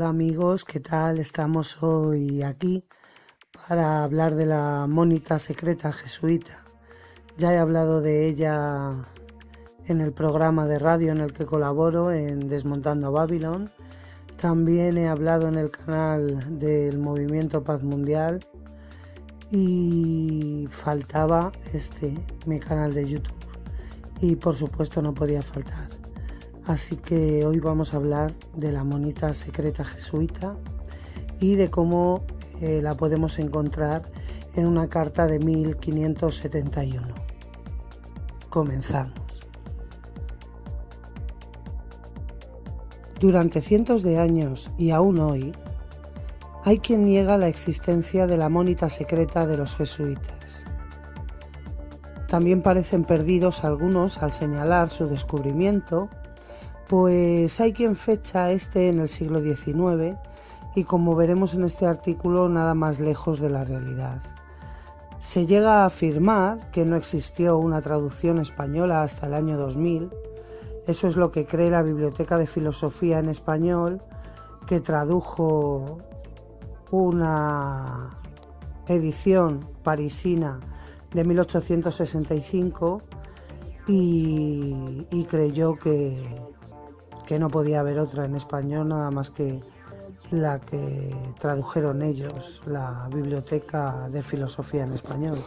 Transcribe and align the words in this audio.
Hola 0.00 0.08
amigos, 0.08 0.64
¿qué 0.64 0.80
tal? 0.80 1.18
Estamos 1.18 1.82
hoy 1.82 2.42
aquí 2.42 2.86
para 3.68 4.02
hablar 4.02 4.34
de 4.34 4.46
la 4.46 4.86
monita 4.88 5.38
secreta 5.38 5.92
jesuita. 5.92 6.64
Ya 7.36 7.52
he 7.52 7.58
hablado 7.58 8.00
de 8.00 8.26
ella 8.26 8.94
en 9.84 10.00
el 10.00 10.14
programa 10.14 10.64
de 10.64 10.78
radio 10.78 11.12
en 11.12 11.18
el 11.18 11.34
que 11.34 11.44
colaboro 11.44 12.12
en 12.12 12.48
Desmontando 12.48 13.12
Babylon. 13.12 13.70
También 14.40 14.96
he 14.96 15.06
hablado 15.06 15.48
en 15.48 15.56
el 15.56 15.70
canal 15.70 16.58
del 16.58 16.98
Movimiento 16.98 17.62
Paz 17.62 17.84
Mundial 17.84 18.40
y 19.50 20.66
faltaba 20.70 21.52
este, 21.74 22.16
mi 22.46 22.58
canal 22.58 22.94
de 22.94 23.06
YouTube. 23.06 23.36
Y 24.22 24.36
por 24.36 24.56
supuesto 24.56 25.02
no 25.02 25.12
podía 25.12 25.42
faltar. 25.42 25.99
Así 26.66 26.96
que 26.96 27.44
hoy 27.46 27.58
vamos 27.58 27.94
a 27.94 27.96
hablar 27.96 28.34
de 28.56 28.72
la 28.72 28.84
monita 28.84 29.34
secreta 29.34 29.84
jesuita 29.84 30.56
y 31.40 31.54
de 31.56 31.70
cómo 31.70 32.22
eh, 32.60 32.80
la 32.82 32.96
podemos 32.96 33.38
encontrar 33.38 34.10
en 34.54 34.66
una 34.66 34.88
carta 34.88 35.26
de 35.26 35.38
1571. 35.38 37.06
Comenzamos. 38.50 39.14
Durante 43.18 43.60
cientos 43.60 44.02
de 44.02 44.18
años 44.18 44.70
y 44.78 44.90
aún 44.90 45.18
hoy, 45.18 45.52
hay 46.64 46.78
quien 46.78 47.04
niega 47.04 47.38
la 47.38 47.48
existencia 47.48 48.26
de 48.26 48.36
la 48.36 48.48
monita 48.48 48.90
secreta 48.90 49.46
de 49.46 49.56
los 49.56 49.74
jesuitas. 49.74 50.64
También 52.28 52.62
parecen 52.62 53.04
perdidos 53.04 53.64
algunos 53.64 54.22
al 54.22 54.32
señalar 54.32 54.88
su 54.88 55.06
descubrimiento, 55.06 56.08
pues 56.90 57.58
hay 57.60 57.72
quien 57.72 57.96
fecha 57.96 58.50
este 58.50 58.88
en 58.88 59.00
el 59.00 59.08
siglo 59.08 59.40
XIX 59.40 60.18
y 60.74 60.84
como 60.84 61.14
veremos 61.14 61.54
en 61.54 61.64
este 61.64 61.86
artículo 61.86 62.50
nada 62.50 62.74
más 62.74 63.00
lejos 63.00 63.40
de 63.40 63.48
la 63.48 63.64
realidad. 63.64 64.20
Se 65.18 65.46
llega 65.46 65.82
a 65.82 65.86
afirmar 65.86 66.70
que 66.72 66.84
no 66.84 66.96
existió 66.96 67.56
una 67.58 67.80
traducción 67.80 68.38
española 68.38 69.02
hasta 69.02 69.28
el 69.28 69.34
año 69.34 69.56
2000 69.56 70.10
eso 70.90 71.06
es 71.06 71.16
lo 71.16 71.30
que 71.30 71.46
cree 71.46 71.70
la 71.70 71.82
Biblioteca 71.82 72.36
de 72.36 72.48
Filosofía 72.48 73.20
en 73.20 73.28
Español, 73.28 74.02
que 74.66 74.80
tradujo 74.80 75.98
una 76.90 78.18
edición 78.88 79.68
parisina 79.84 80.58
de 81.12 81.24
1865 81.24 83.02
y, 83.86 85.26
creyó 85.28 85.76
que, 85.76 86.20
que 87.30 87.38
no 87.38 87.48
podía 87.48 87.78
haber 87.78 88.00
otra 88.00 88.24
en 88.24 88.34
español 88.34 88.88
nada 88.88 89.08
más 89.12 89.30
que 89.30 89.60
la 90.32 90.58
que 90.58 91.14
tradujeron 91.38 92.02
ellos, 92.02 92.60
la 92.66 93.08
Biblioteca 93.14 94.08
de 94.08 94.20
Filosofía 94.20 94.82
en 94.82 94.94
Español. 94.94 95.38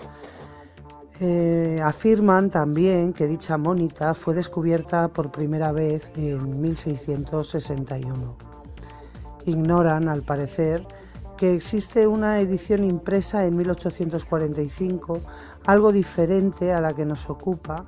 Eh, 1.20 1.82
afirman 1.84 2.50
también 2.50 3.12
que 3.12 3.28
dicha 3.28 3.58
monita 3.58 4.14
fue 4.14 4.34
descubierta 4.34 5.10
por 5.10 5.30
primera 5.30 5.74
vez 5.74 6.10
en 6.16 6.62
1661. 6.62 8.38
Ignoran, 9.46 10.08
al 10.08 10.22
parecer, 10.22 10.88
que 11.36 11.54
existe 11.54 12.08
una 12.08 12.40
edición 12.40 12.86
impresa 12.86 13.46
en 13.46 13.58
1845, 13.58 15.20
algo 15.66 15.92
diferente 15.92 16.72
a 16.72 16.80
la 16.80 16.94
que 16.94 17.04
nos 17.04 17.30
ocupa, 17.30 17.84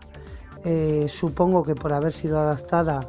eh, 0.65 1.05
supongo 1.07 1.63
que 1.63 1.75
por 1.75 1.93
haber 1.93 2.11
sido 2.11 2.37
adaptada 2.41 2.99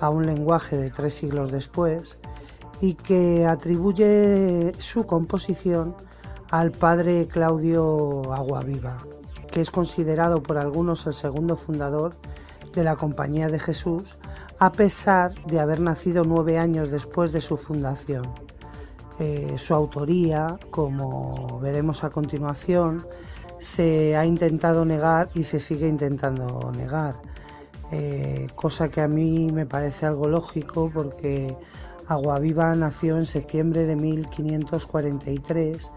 a 0.00 0.10
un 0.10 0.26
lenguaje 0.26 0.76
de 0.76 0.90
tres 0.90 1.14
siglos 1.14 1.52
después, 1.52 2.18
y 2.80 2.94
que 2.94 3.46
atribuye 3.46 4.72
su 4.78 5.06
composición 5.06 5.94
al 6.50 6.72
padre 6.72 7.28
Claudio 7.28 8.22
Aguaviva 8.32 8.96
que 9.52 9.60
es 9.60 9.70
considerado 9.70 10.42
por 10.42 10.56
algunos 10.58 11.06
el 11.06 11.14
segundo 11.14 11.56
fundador 11.56 12.16
de 12.74 12.82
la 12.82 12.96
Compañía 12.96 13.48
de 13.48 13.60
Jesús, 13.60 14.18
a 14.58 14.72
pesar 14.72 15.34
de 15.44 15.60
haber 15.60 15.78
nacido 15.78 16.24
nueve 16.24 16.58
años 16.58 16.90
después 16.90 17.32
de 17.32 17.42
su 17.42 17.58
fundación. 17.58 18.22
Eh, 19.18 19.54
su 19.58 19.74
autoría, 19.74 20.58
como 20.70 21.60
veremos 21.60 22.02
a 22.02 22.10
continuación, 22.10 23.04
se 23.58 24.16
ha 24.16 24.24
intentado 24.24 24.84
negar 24.86 25.28
y 25.34 25.44
se 25.44 25.60
sigue 25.60 25.86
intentando 25.86 26.72
negar, 26.74 27.20
eh, 27.92 28.46
cosa 28.54 28.88
que 28.88 29.02
a 29.02 29.08
mí 29.08 29.48
me 29.52 29.66
parece 29.66 30.06
algo 30.06 30.26
lógico 30.26 30.90
porque 30.92 31.54
Aguaviva 32.08 32.74
nació 32.74 33.18
en 33.18 33.26
septiembre 33.26 33.84
de 33.84 33.96
1543 33.96 35.90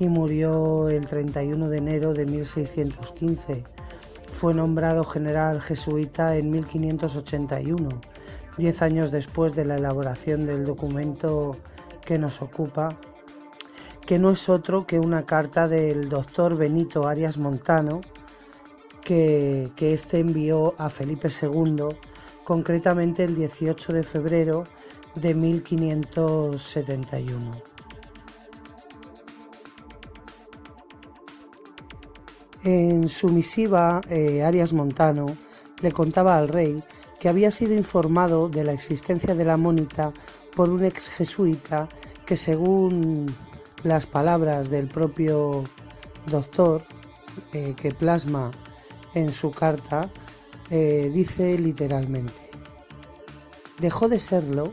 y 0.00 0.08
murió 0.08 0.88
el 0.88 1.06
31 1.06 1.68
de 1.68 1.78
enero 1.78 2.14
de 2.14 2.26
1615. 2.26 3.64
Fue 4.32 4.54
nombrado 4.54 5.04
general 5.04 5.60
jesuita 5.60 6.36
en 6.36 6.50
1581, 6.50 7.88
diez 8.58 8.82
años 8.82 9.12
después 9.12 9.54
de 9.54 9.64
la 9.64 9.76
elaboración 9.76 10.46
del 10.46 10.64
documento 10.64 11.56
que 12.04 12.18
nos 12.18 12.42
ocupa, 12.42 12.88
que 14.04 14.18
no 14.18 14.30
es 14.30 14.48
otro 14.48 14.86
que 14.86 14.98
una 14.98 15.24
carta 15.24 15.68
del 15.68 16.08
doctor 16.08 16.56
Benito 16.56 17.06
Arias 17.06 17.38
Montano, 17.38 18.00
que, 19.06 19.72
éste 19.78 20.18
envió 20.18 20.74
a 20.78 20.90
Felipe 20.90 21.28
II, 21.28 21.86
concretamente 22.42 23.22
el 23.22 23.36
18 23.36 23.92
de 23.92 24.02
febrero 24.02 24.64
de 25.14 25.32
1571. 25.32 27.62
En 32.64 33.08
su 33.08 33.28
misiva, 33.28 34.00
eh, 34.10 34.42
Arias 34.42 34.72
Montano 34.72 35.36
le 35.80 35.92
contaba 35.92 36.36
al 36.36 36.48
rey 36.48 36.82
que 37.20 37.28
había 37.28 37.52
sido 37.52 37.74
informado 37.74 38.48
de 38.48 38.64
la 38.64 38.72
existencia 38.72 39.36
de 39.36 39.44
la 39.44 39.56
monita 39.56 40.12
por 40.56 40.68
un 40.68 40.84
ex 40.84 41.10
jesuita 41.10 41.88
que 42.24 42.36
según 42.36 43.32
las 43.84 44.08
palabras 44.08 44.68
del 44.68 44.88
propio 44.88 45.62
doctor 46.28 46.82
eh, 47.52 47.74
que 47.76 47.92
plasma 47.92 48.50
en 49.16 49.32
su 49.32 49.50
carta, 49.50 50.10
eh, 50.70 51.10
dice 51.12 51.58
literalmente, 51.58 52.42
dejó 53.80 54.08
de 54.08 54.18
serlo 54.18 54.72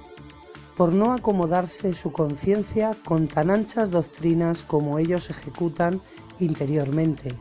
por 0.76 0.94
no 0.94 1.14
acomodarse 1.14 1.94
su 1.94 2.12
conciencia 2.12 2.98
con 3.06 3.28
tan 3.28 3.50
anchas 3.50 3.90
doctrinas 3.90 4.64
como 4.64 5.00
ellos 5.00 5.30
ejecutan 5.30 6.02
interiormente 6.40 7.34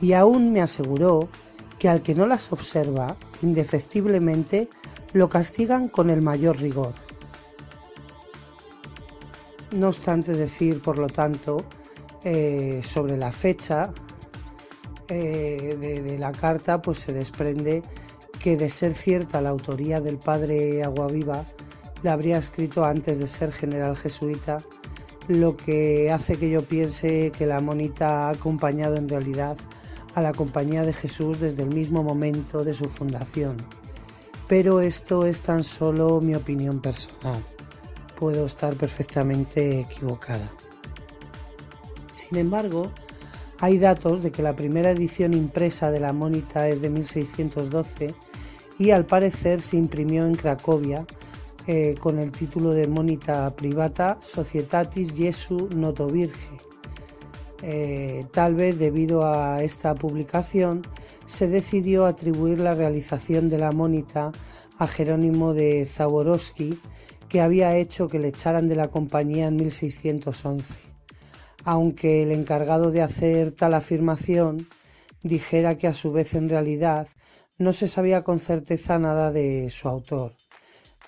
y 0.00 0.12
aún 0.12 0.52
me 0.52 0.60
aseguró 0.60 1.28
que 1.78 1.88
al 1.88 2.02
que 2.02 2.14
no 2.14 2.26
las 2.26 2.52
observa 2.52 3.16
indefectiblemente 3.42 4.68
lo 5.12 5.28
castigan 5.28 5.88
con 5.88 6.08
el 6.08 6.22
mayor 6.22 6.60
rigor. 6.60 6.94
No 9.72 9.88
obstante 9.88 10.32
decir, 10.32 10.80
por 10.82 10.98
lo 10.98 11.08
tanto, 11.08 11.64
eh, 12.22 12.82
sobre 12.84 13.16
la 13.16 13.32
fecha 13.32 13.92
eh, 15.08 15.76
de, 15.78 16.02
de, 16.02 16.18
la 16.18 16.32
carta, 16.32 16.82
pues 16.82 16.98
se 16.98 17.12
desprende 17.12 17.82
que 18.38 18.56
de 18.56 18.68
ser 18.68 18.94
cierta 18.94 19.40
la 19.40 19.50
autoría 19.50 20.00
del 20.00 20.18
padre 20.18 20.82
Aguaviva, 20.82 21.46
la 22.02 22.12
habría 22.12 22.38
escrito 22.38 22.84
antes 22.84 23.18
de 23.18 23.28
ser 23.28 23.52
general 23.52 23.96
jesuita, 23.96 24.62
lo 25.28 25.56
que 25.56 26.10
hace 26.10 26.36
que 26.36 26.50
yo 26.50 26.66
piense 26.66 27.30
que 27.30 27.46
la 27.46 27.60
monita 27.60 28.26
ha 28.26 28.30
acompañado 28.30 28.96
en 28.96 29.08
realidad 29.08 29.56
a 30.14 30.20
la 30.20 30.32
Compañía 30.32 30.82
de 30.82 30.92
Jesús 30.92 31.40
desde 31.40 31.62
el 31.62 31.74
mismo 31.74 32.02
momento 32.02 32.64
de 32.64 32.74
su 32.74 32.88
fundación. 32.88 33.56
Pero 34.48 34.80
esto 34.80 35.24
es 35.24 35.42
tan 35.42 35.64
solo 35.64 36.20
mi 36.20 36.34
opinión 36.34 36.80
personal. 36.80 37.42
Puedo 38.16 38.46
estar 38.46 38.74
perfectamente 38.76 39.80
equivocada. 39.80 40.52
Sin 42.10 42.38
embargo, 42.38 42.92
hay 43.62 43.78
datos 43.78 44.24
de 44.24 44.32
que 44.32 44.42
la 44.42 44.56
primera 44.56 44.90
edición 44.90 45.34
impresa 45.34 45.92
de 45.92 46.00
la 46.00 46.12
Mónita 46.12 46.68
es 46.68 46.82
de 46.82 46.90
1612 46.90 48.12
y 48.76 48.90
al 48.90 49.06
parecer 49.06 49.62
se 49.62 49.76
imprimió 49.76 50.26
en 50.26 50.34
Cracovia 50.34 51.06
eh, 51.68 51.94
con 52.00 52.18
el 52.18 52.32
título 52.32 52.70
de 52.70 52.88
Monita 52.88 53.54
Privata 53.54 54.18
Societatis 54.20 55.16
Jesu 55.16 55.68
Noto 55.76 56.08
Virge. 56.08 56.48
Eh, 57.62 58.26
tal 58.32 58.56
vez 58.56 58.80
debido 58.80 59.24
a 59.24 59.62
esta 59.62 59.94
publicación, 59.94 60.82
se 61.24 61.46
decidió 61.46 62.04
atribuir 62.04 62.58
la 62.58 62.74
realización 62.74 63.48
de 63.48 63.58
la 63.58 63.70
monita 63.70 64.32
a 64.78 64.88
Jerónimo 64.88 65.54
de 65.54 65.86
Zaborowski, 65.86 66.80
que 67.28 67.40
había 67.40 67.76
hecho 67.76 68.08
que 68.08 68.18
le 68.18 68.26
echaran 68.26 68.66
de 68.66 68.74
la 68.74 68.88
compañía 68.88 69.46
en 69.46 69.54
1611, 69.54 70.91
aunque 71.64 72.22
el 72.22 72.32
encargado 72.32 72.90
de 72.90 73.02
hacer 73.02 73.52
tal 73.52 73.74
afirmación 73.74 74.68
dijera 75.22 75.76
que 75.76 75.86
a 75.86 75.94
su 75.94 76.12
vez 76.12 76.34
en 76.34 76.48
realidad 76.48 77.08
no 77.58 77.72
se 77.72 77.88
sabía 77.88 78.22
con 78.22 78.40
certeza 78.40 78.98
nada 78.98 79.30
de 79.30 79.70
su 79.70 79.88
autor. 79.88 80.34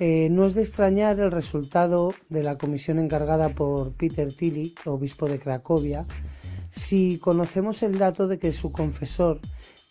Eh, 0.00 0.28
no 0.30 0.44
es 0.44 0.54
de 0.54 0.62
extrañar 0.62 1.20
el 1.20 1.30
resultado 1.30 2.14
de 2.28 2.42
la 2.42 2.58
comisión 2.58 2.98
encargada 2.98 3.50
por 3.50 3.92
Peter 3.92 4.34
Tillich, 4.34 4.86
obispo 4.86 5.28
de 5.28 5.38
Cracovia, 5.38 6.04
si 6.68 7.18
conocemos 7.18 7.82
el 7.84 7.98
dato 7.98 8.26
de 8.26 8.38
que 8.38 8.52
su 8.52 8.72
confesor 8.72 9.40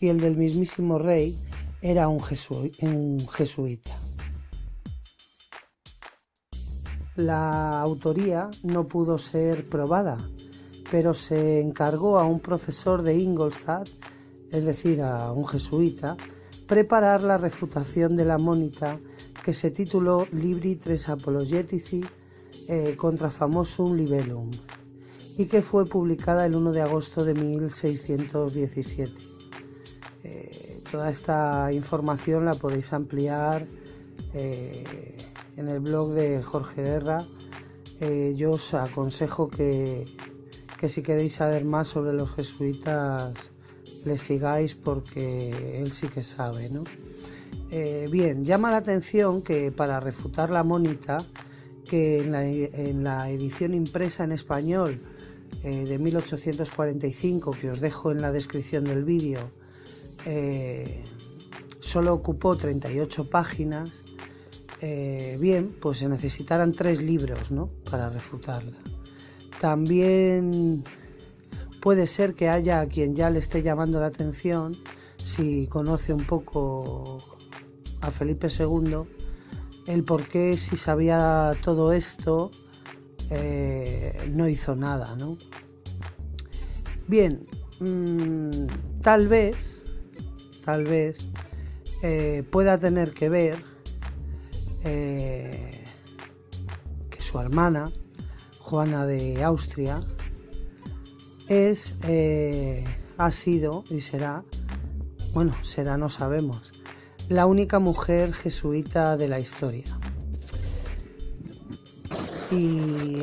y 0.02 0.10
el 0.10 0.20
del 0.20 0.36
mismísimo 0.36 1.00
rey 1.00 1.38
era 1.82 2.10
un, 2.10 2.22
un 2.82 3.28
jesuita. 3.30 3.92
La 7.16 7.80
autoría 7.80 8.50
no 8.64 8.88
pudo 8.88 9.18
ser 9.18 9.70
probada, 9.70 10.18
pero 10.94 11.16
se 11.16 11.60
encargó 11.60 12.20
a 12.20 12.24
un 12.24 12.40
profesor 12.40 13.02
de 13.02 13.18
Ingolstadt, 13.18 13.90
es 14.52 14.64
decir, 14.64 15.02
a 15.02 15.32
un 15.32 15.48
jesuita, 15.48 16.16
preparar 16.68 17.24
la 17.24 17.40
refutación 17.40 18.16
de 18.16 18.26
la 18.26 18.38
monita 18.38 19.00
que 19.44 19.54
se 19.54 19.72
tituló 19.72 20.28
Libri 20.32 20.76
Tres 20.76 21.10
Apologetici 21.10 22.06
eh, 22.70 22.96
contra 22.96 23.32
Famosum 23.32 23.96
Libellum 23.96 24.52
y 25.40 25.48
que 25.48 25.64
fue 25.64 25.88
publicada 25.88 26.46
el 26.46 26.54
1 26.54 26.72
de 26.72 26.82
agosto 26.82 27.26
de 27.26 27.34
1617. 27.34 29.14
Eh, 30.26 30.84
toda 30.92 31.10
esta 31.10 31.74
información 31.74 32.46
la 32.46 32.54
podéis 32.54 32.94
ampliar 32.94 33.66
eh, 34.36 35.18
en 35.58 35.70
el 35.70 35.80
blog 35.80 36.12
de 36.12 36.44
Jorge 36.44 36.84
Guerra. 36.84 37.26
yo 38.36 38.52
os 38.52 38.74
aconsejo 38.74 39.48
que, 39.48 40.06
que 40.84 40.90
si 40.90 41.02
queréis 41.02 41.36
saber 41.36 41.64
más 41.64 41.88
sobre 41.88 42.12
los 42.12 42.30
jesuitas 42.36 43.32
le 44.06 44.18
sigáis 44.18 44.76
porque 44.76 45.80
él 45.80 45.94
sí 45.94 46.10
que 46.10 46.24
sabe, 46.24 46.70
¿no? 46.72 46.84
Eh, 47.72 48.10
bien, 48.12 48.44
llama 48.44 48.70
la 48.70 48.78
atención 48.84 49.42
que 49.44 49.72
para 49.72 50.02
refutar 50.02 50.52
la 50.52 50.64
monita, 50.64 51.24
que 51.90 52.20
en 52.20 53.02
la, 53.06 53.30
edición 53.30 53.74
impresa 53.74 54.26
en 54.26 54.34
español 54.34 55.00
eh, 55.64 55.86
de 55.86 55.98
1845, 55.98 57.52
que 57.54 57.72
os 57.72 57.80
dejo 57.80 58.12
en 58.12 58.20
la 58.20 58.34
descripción 58.34 58.84
del 58.84 59.06
vídeo, 59.06 59.40
eh, 60.26 61.02
solo 61.80 62.14
ocupó 62.14 62.58
38 62.58 63.30
páginas, 63.30 64.04
bien, 65.40 65.74
pues 65.80 66.00
se 66.00 66.10
necesitaran 66.10 66.74
tres 66.74 67.02
libros 67.02 67.52
¿no? 67.52 67.70
para 67.90 68.10
refutarla. 68.10 68.93
También 69.64 70.84
puede 71.82 72.06
ser 72.06 72.34
que 72.34 72.50
haya 72.50 72.82
a 72.82 72.88
quien 72.88 73.16
ya 73.16 73.30
le 73.30 73.40
esté 73.40 73.64
llamando 73.64 74.02
la 74.02 74.08
atención 74.08 74.76
si 75.24 75.68
conoce 75.68 76.14
un 76.14 76.26
poco 76.26 77.20
a 78.02 78.12
Felipe 78.12 78.50
II 78.50 79.04
el 79.88 80.04
por 80.04 80.28
qué 80.28 80.58
si 80.58 80.76
sabía 80.76 81.54
todo 81.64 81.94
esto 81.94 82.52
eh, 83.30 84.30
no 84.32 84.50
hizo 84.50 84.76
nada, 84.76 85.16
¿no? 85.16 85.38
Bien, 87.08 87.48
mm, 87.80 88.68
tal 89.02 89.30
vez, 89.30 89.82
tal 90.66 90.84
vez 90.84 91.16
eh, 92.04 92.44
pueda 92.52 92.78
tener 92.78 93.14
que 93.14 93.30
ver 93.30 93.64
eh, 94.84 95.86
que 97.10 97.22
su 97.22 97.40
hermana, 97.40 97.94
Juana 98.74 99.06
de 99.06 99.44
Austria, 99.44 100.02
es, 101.48 101.96
ha 103.20 103.30
sido 103.30 103.84
y 103.92 104.02
será, 104.02 104.44
bueno, 105.36 105.54
será, 105.62 105.96
no 105.96 106.10
sabemos, 106.10 106.74
la 107.30 107.46
única 107.46 107.78
mujer 107.78 108.34
jesuita 108.34 109.16
de 109.16 109.28
la 109.28 109.40
historia. 109.40 109.84
Y 112.50 113.22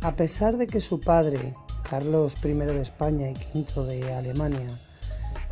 a 0.00 0.16
pesar 0.16 0.56
de 0.56 0.66
que 0.66 0.80
su 0.80 0.98
padre, 0.98 1.54
Carlos 1.90 2.42
I 2.42 2.54
de 2.54 2.80
España 2.80 3.28
y 3.28 3.34
V 3.34 3.84
de 3.84 4.14
Alemania, 4.14 4.80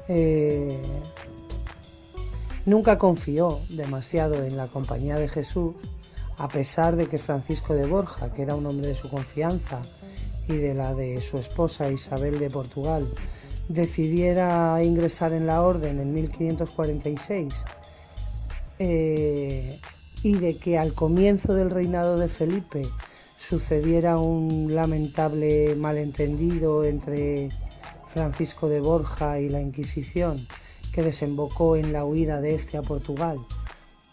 eh, 0.08 0.80
nunca 2.64 2.96
confió 2.96 3.60
demasiado 3.68 4.42
en 4.42 4.56
la 4.56 4.68
compañía 4.68 5.16
de 5.16 5.28
Jesús, 5.28 5.74
a 6.38 6.48
pesar 6.48 6.96
de 6.96 7.06
que 7.06 7.18
Francisco 7.18 7.74
de 7.74 7.86
Borja, 7.86 8.32
que 8.32 8.42
era 8.42 8.54
un 8.54 8.66
hombre 8.66 8.88
de 8.88 8.94
su 8.94 9.08
confianza, 9.08 9.80
y 10.48 10.56
de 10.56 10.74
la 10.74 10.94
de 10.94 11.20
su 11.20 11.38
esposa 11.38 11.90
Isabel 11.90 12.38
de 12.38 12.50
Portugal, 12.50 13.06
decidiera 13.68 14.78
ingresar 14.82 15.32
en 15.32 15.46
la 15.46 15.62
orden 15.62 16.00
en 16.00 16.12
1546 16.12 17.54
eh, 18.78 19.80
y 20.22 20.34
de 20.34 20.56
que 20.58 20.78
al 20.78 20.92
comienzo 20.92 21.54
del 21.54 21.70
reinado 21.70 22.18
de 22.18 22.28
Felipe 22.28 22.82
sucediera 23.36 24.18
un 24.18 24.74
lamentable 24.74 25.76
malentendido 25.76 26.84
entre 26.84 27.48
Francisco 28.08 28.68
de 28.68 28.80
Borja 28.80 29.40
y 29.40 29.48
la 29.48 29.60
Inquisición 29.60 30.46
que 30.92 31.02
desembocó 31.02 31.76
en 31.76 31.92
la 31.92 32.04
huida 32.04 32.40
de 32.40 32.54
este 32.54 32.76
a 32.76 32.82
Portugal 32.82 33.38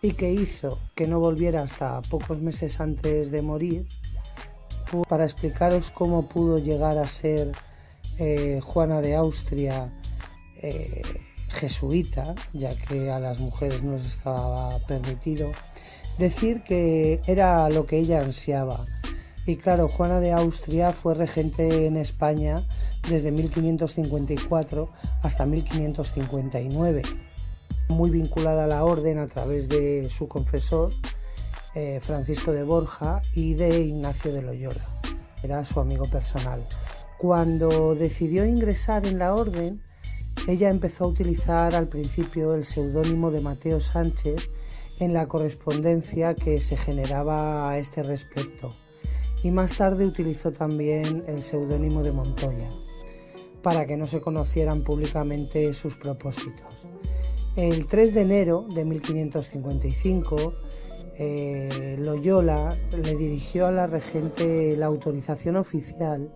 y 0.01 0.13
que 0.13 0.31
hizo 0.31 0.79
que 0.95 1.07
no 1.07 1.19
volviera 1.19 1.61
hasta 1.61 2.01
pocos 2.03 2.39
meses 2.39 2.79
antes 2.79 3.29
de 3.29 3.41
morir, 3.41 3.87
para 5.07 5.23
explicaros 5.25 5.91
cómo 5.91 6.27
pudo 6.27 6.57
llegar 6.57 6.97
a 6.97 7.07
ser 7.07 7.51
eh, 8.19 8.59
Juana 8.63 8.99
de 9.01 9.15
Austria 9.15 9.93
eh, 10.61 11.01
jesuita, 11.49 12.35
ya 12.53 12.69
que 12.69 13.11
a 13.11 13.19
las 13.19 13.39
mujeres 13.39 13.83
no 13.83 13.93
les 13.93 14.05
estaba 14.05 14.77
permitido, 14.79 15.51
decir 16.17 16.63
que 16.63 17.21
era 17.25 17.69
lo 17.69 17.85
que 17.85 17.99
ella 17.99 18.21
ansiaba. 18.21 18.77
Y 19.45 19.57
claro, 19.57 19.87
Juana 19.87 20.19
de 20.19 20.33
Austria 20.33 20.91
fue 20.91 21.15
regente 21.15 21.87
en 21.87 21.97
España 21.97 22.63
desde 23.09 23.31
1554 23.31 24.89
hasta 25.23 25.45
1559, 25.45 27.01
muy 27.91 28.09
vinculada 28.09 28.63
a 28.63 28.67
la 28.67 28.83
orden 28.83 29.19
a 29.19 29.27
través 29.27 29.69
de 29.69 30.09
su 30.09 30.27
confesor, 30.27 30.91
eh, 31.75 31.99
Francisco 32.01 32.51
de 32.51 32.63
Borja, 32.63 33.21
y 33.33 33.53
de 33.53 33.81
Ignacio 33.81 34.33
de 34.33 34.41
Loyola. 34.41 34.81
Era 35.43 35.63
su 35.65 35.79
amigo 35.79 36.05
personal. 36.07 36.65
Cuando 37.17 37.93
decidió 37.95 38.45
ingresar 38.45 39.05
en 39.05 39.19
la 39.19 39.35
orden, 39.35 39.81
ella 40.47 40.69
empezó 40.69 41.05
a 41.05 41.09
utilizar 41.09 41.75
al 41.75 41.87
principio 41.87 42.55
el 42.55 42.65
seudónimo 42.65 43.29
de 43.29 43.41
Mateo 43.41 43.79
Sánchez 43.79 44.49
en 44.99 45.13
la 45.13 45.27
correspondencia 45.27 46.33
que 46.33 46.59
se 46.59 46.77
generaba 46.77 47.69
a 47.69 47.77
este 47.77 48.01
respecto 48.01 48.73
y 49.43 49.51
más 49.51 49.77
tarde 49.77 50.05
utilizó 50.05 50.51
también 50.51 51.23
el 51.27 51.43
seudónimo 51.43 52.03
de 52.03 52.11
Montoya 52.11 52.69
para 53.61 53.85
que 53.85 53.97
no 53.97 54.07
se 54.07 54.21
conocieran 54.21 54.83
públicamente 54.83 55.73
sus 55.73 55.95
propósitos. 55.95 56.85
El 57.57 57.85
3 57.85 58.13
de 58.13 58.21
enero 58.21 58.65
de 58.73 58.85
1555, 58.85 60.53
eh, 61.17 61.97
Loyola 61.99 62.73
le 63.03 63.15
dirigió 63.15 63.67
a 63.67 63.73
la 63.73 63.87
regente 63.87 64.77
la 64.77 64.85
autorización 64.85 65.57
oficial 65.57 66.31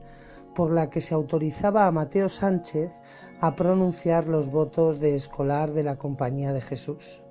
por 0.53 0.71
la 0.71 0.89
que 0.89 0.99
se 0.99 1.13
autorizaba 1.13 1.87
a 1.87 1.91
Mateo 1.91 2.27
Sánchez 2.27 2.91
a 3.39 3.55
pronunciar 3.55 4.27
los 4.27 4.51
votos 4.51 4.99
de 4.99 5.15
escolar 5.15 5.71
de 5.71 5.83
la 5.83 5.95
Compañía 5.95 6.51
de 6.51 6.59
Jesús. 6.59 7.21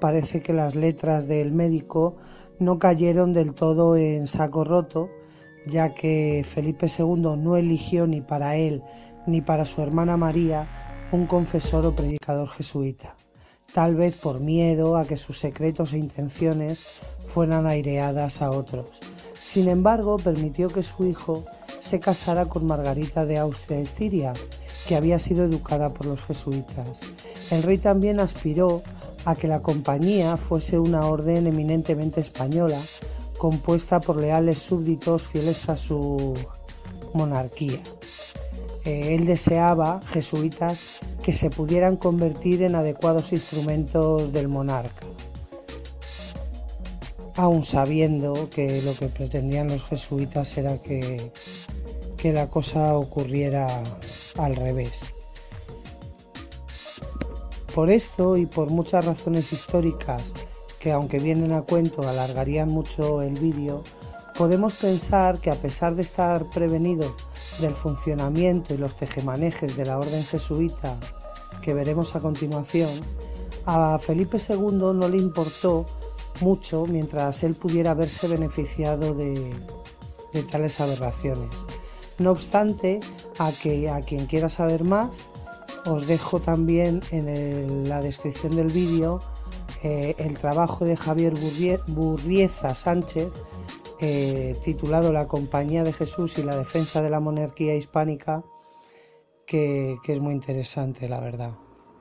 Parece 0.00 0.40
que 0.40 0.52
las 0.52 0.76
letras 0.76 1.26
del 1.26 1.50
médico 1.50 2.14
no 2.60 2.78
cayeron 2.78 3.32
del 3.32 3.54
todo 3.54 3.96
en 3.96 4.28
saco 4.28 4.62
roto, 4.62 5.10
ya 5.66 5.94
que 5.94 6.44
Felipe 6.48 6.86
II 6.86 7.34
no 7.36 7.56
eligió 7.56 8.06
ni 8.06 8.20
para 8.20 8.54
él 8.54 8.84
ni 9.26 9.40
para 9.40 9.64
su 9.64 9.82
hermana 9.82 10.16
María 10.16 10.87
un 11.10 11.26
confesor 11.26 11.86
o 11.86 11.96
predicador 11.96 12.48
jesuita, 12.48 13.16
tal 13.72 13.94
vez 13.94 14.16
por 14.16 14.40
miedo 14.40 14.96
a 14.96 15.06
que 15.06 15.16
sus 15.16 15.38
secretos 15.38 15.92
e 15.92 15.98
intenciones 15.98 16.84
fueran 17.24 17.66
aireadas 17.66 18.42
a 18.42 18.50
otros. 18.50 19.00
Sin 19.40 19.68
embargo, 19.68 20.18
permitió 20.18 20.68
que 20.68 20.82
su 20.82 21.06
hijo 21.06 21.44
se 21.80 22.00
casara 22.00 22.46
con 22.46 22.66
Margarita 22.66 23.24
de 23.24 23.38
Austria-Estiria, 23.38 24.34
que 24.86 24.96
había 24.96 25.18
sido 25.18 25.44
educada 25.44 25.94
por 25.94 26.06
los 26.06 26.24
jesuitas. 26.24 27.00
El 27.50 27.62
rey 27.62 27.78
también 27.78 28.20
aspiró 28.20 28.82
a 29.24 29.34
que 29.34 29.48
la 29.48 29.60
compañía 29.60 30.36
fuese 30.36 30.78
una 30.78 31.06
orden 31.06 31.46
eminentemente 31.46 32.20
española, 32.20 32.80
compuesta 33.38 34.00
por 34.00 34.16
leales 34.16 34.58
súbditos 34.58 35.26
fieles 35.28 35.68
a 35.68 35.76
su 35.76 36.34
monarquía. 37.14 37.80
Él 38.88 39.26
deseaba, 39.26 40.00
jesuitas, 40.02 40.80
que 41.22 41.32
se 41.32 41.50
pudieran 41.50 41.96
convertir 41.96 42.62
en 42.62 42.74
adecuados 42.74 43.32
instrumentos 43.32 44.32
del 44.32 44.48
monarca, 44.48 45.06
aun 47.36 47.64
sabiendo 47.64 48.48
que 48.50 48.82
lo 48.82 48.94
que 48.94 49.08
pretendían 49.08 49.68
los 49.68 49.84
jesuitas 49.84 50.56
era 50.56 50.78
que 50.78 51.30
que 52.18 52.32
la 52.32 52.50
cosa 52.50 52.98
ocurriera 52.98 53.82
al 54.36 54.56
revés. 54.56 55.14
Por 57.74 57.90
esto 57.90 58.36
y 58.36 58.44
por 58.44 58.70
muchas 58.70 59.04
razones 59.04 59.52
históricas 59.52 60.32
que 60.80 60.90
aunque 60.90 61.20
vienen 61.20 61.52
a 61.52 61.62
cuento 61.62 62.06
alargarían 62.06 62.68
mucho 62.68 63.22
el 63.22 63.38
vídeo, 63.38 63.84
podemos 64.38 64.76
pensar 64.76 65.40
que 65.40 65.50
a 65.50 65.56
pesar 65.56 65.96
de 65.96 66.02
estar 66.02 66.48
prevenido 66.48 67.12
del 67.60 67.74
funcionamiento 67.74 68.72
y 68.72 68.76
los 68.76 68.94
tejemanejes 68.94 69.76
de 69.76 69.84
la 69.84 69.98
orden 69.98 70.24
jesuita 70.24 70.94
que 71.60 71.74
veremos 71.74 72.14
a 72.14 72.20
continuación, 72.20 72.88
a 73.66 73.98
Felipe 73.98 74.38
II 74.38 74.94
no 74.94 75.08
le 75.08 75.16
importó 75.16 75.86
mucho 76.40 76.86
mientras 76.86 77.42
él 77.42 77.56
pudiera 77.56 77.94
verse 77.94 78.28
beneficiado 78.28 79.12
de, 79.12 79.52
tales 80.52 80.80
aberraciones. 80.80 81.50
No 82.18 82.30
obstante, 82.30 83.00
a, 83.40 83.50
que, 83.50 83.90
a 83.90 84.02
quien 84.02 84.26
quiera 84.26 84.48
saber 84.48 84.84
más, 84.84 85.18
os 85.84 86.06
dejo 86.06 86.38
también 86.38 87.02
en 87.10 87.88
la 87.88 88.00
descripción 88.00 88.54
del 88.54 88.68
vídeo 88.68 89.20
eh, 89.82 90.14
el 90.18 90.38
trabajo 90.38 90.84
de 90.84 90.96
Javier 90.96 91.34
Burrieza 91.88 92.76
Sánchez, 92.76 93.28
eh, 94.00 94.56
titulado 94.62 95.12
La 95.12 95.26
Compañía 95.26 95.84
de 95.84 95.92
Jesús 95.92 96.38
y 96.38 96.42
la 96.42 96.56
Defensa 96.56 97.02
de 97.02 97.10
la 97.10 97.20
Monarquía 97.20 97.74
Hispánica, 97.74 98.44
que, 99.46 99.98
es 100.06 100.20
muy 100.20 100.34
interesante, 100.34 101.08
la 101.08 101.20
verdad. 101.20 101.52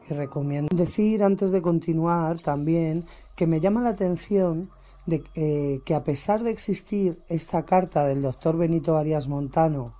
Y 0.10 0.13
recomiendo 0.13 0.75
decir, 0.75 1.24
antes 1.24 1.51
de 1.51 1.62
continuar, 1.62 2.39
también 2.39 3.06
que 3.36 3.48
me 3.48 3.60
llama 3.60 3.82
la 3.82 3.89
atención 3.89 4.70
de 5.06 5.24
eh, 5.36 5.82
que 5.86 5.96
a 5.96 6.04
pesar 6.04 6.44
de 6.44 6.51
existir 6.51 7.20
esta 7.30 7.66
carta 7.66 8.06
del 8.06 8.22
doctor 8.22 8.58
Benito 8.58 8.98
Arias 8.98 9.27
Montano, 9.27 9.94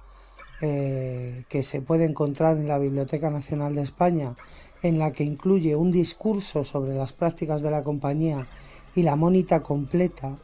que 0.60 1.62
se 1.62 1.82
puede 1.82 2.06
encontrar 2.06 2.58
en 2.58 2.68
la 2.68 2.80
Biblioteca 2.80 3.30
Nacional 3.30 3.75
de 3.75 3.84
España 3.84 4.34
en 4.82 5.00
la 5.00 5.12
que 5.12 5.24
incluye 5.24 5.75
un 5.75 5.92
discurso 5.92 6.63
sobre 6.63 6.96
las 6.96 7.13
prácticas 7.13 7.62
de 7.62 7.72
la 7.72 7.84
compañía 7.84 8.48
y 8.96 9.04
la 9.04 9.16
monita 9.16 9.62
completa, 9.62 10.36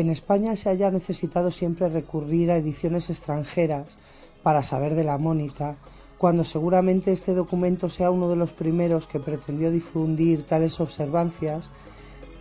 en 0.00 0.10
España 0.10 0.56
se 0.56 0.68
haya 0.68 0.90
necesitado 0.90 1.50
siempre 1.50 1.88
recurrir 1.88 2.50
a 2.50 2.56
ediciones 2.56 3.10
extranjeras 3.10 3.96
para 4.42 4.62
saber 4.62 4.94
de 4.94 5.04
la 5.04 5.18
monita, 5.18 5.76
cuando 6.18 6.44
seguramente 6.44 7.12
este 7.12 7.34
documento 7.34 7.88
sea 7.88 8.10
uno 8.10 8.28
de 8.28 8.36
los 8.36 8.52
primeros 8.52 9.06
que 9.06 9.20
pretendió 9.20 9.70
difundir 9.70 10.44
tales 10.44 10.80
observancias 10.80 11.70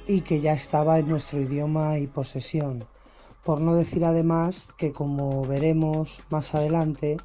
y 0.08 0.22
que 0.22 0.40
ya 0.40 0.54
estaba 0.54 1.00
en 1.00 1.10
nuestro 1.10 1.42
idioma 1.42 2.00
y 2.00 2.08
posesión. 2.08 2.86
Por 3.44 3.62
no 3.62 3.76
decir 3.76 4.04
además 4.04 4.68
que, 4.78 4.92
como 4.92 5.44
veremos 5.46 6.20
más 6.30 6.54
adelante, 6.56 7.18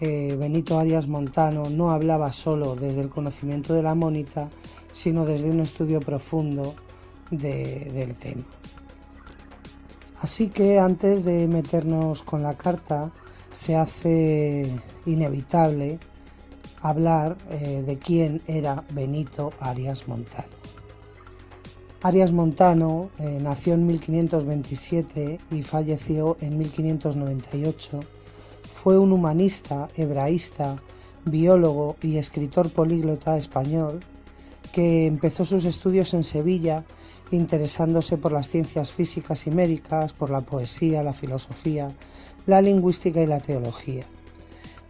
eh, 0.00 0.36
Benito 0.38 0.78
Arias 0.78 1.08
Montano 1.08 1.68
no 1.70 1.90
hablaba 1.90 2.32
solo 2.32 2.76
desde 2.76 3.00
el 3.00 3.08
conocimiento 3.08 3.74
de 3.74 3.82
la 3.82 3.94
monita, 3.94 4.48
sino 4.92 5.24
desde 5.24 5.50
un 5.50 5.60
estudio 5.60 6.00
profundo 6.00 6.74
del 7.30 8.14
tema. 8.16 8.44
Así 10.20 10.48
que 10.48 10.78
antes 10.78 11.24
de 11.24 11.46
meternos 11.48 12.22
con 12.22 12.42
la 12.42 12.56
carta, 12.56 13.10
se 13.52 13.76
hace 13.76 14.70
inevitable 15.06 15.98
hablar 16.80 17.36
eh, 17.50 17.82
de 17.86 17.98
quién 17.98 18.40
era 18.46 18.84
Benito 18.92 19.52
Arias 19.58 20.08
Montano. 20.08 20.48
Arias 22.02 22.32
Montano 22.32 23.10
eh, 23.18 23.38
nació 23.42 23.74
en 23.74 23.86
1527 23.86 25.38
y 25.50 25.62
falleció 25.62 26.36
en 26.40 26.58
1598 26.58 28.00
fue 28.82 28.96
un 28.96 29.12
humanista, 29.12 29.88
hebraísta, 29.96 30.76
biólogo 31.24 31.96
y 32.00 32.16
escritor 32.16 32.70
políglota 32.70 33.36
español 33.36 33.98
que 34.70 35.06
empezó 35.06 35.44
sus 35.44 35.64
estudios 35.64 36.14
en 36.14 36.22
Sevilla 36.22 36.84
interesándose 37.30 38.16
por 38.16 38.32
las 38.32 38.48
ciencias 38.48 38.92
físicas 38.92 39.46
y 39.46 39.50
médicas, 39.50 40.12
por 40.12 40.30
la 40.30 40.40
poesía, 40.40 41.02
la 41.02 41.12
filosofía, 41.12 41.88
la 42.46 42.62
lingüística 42.62 43.20
y 43.20 43.26
la 43.26 43.40
teología. 43.40 44.04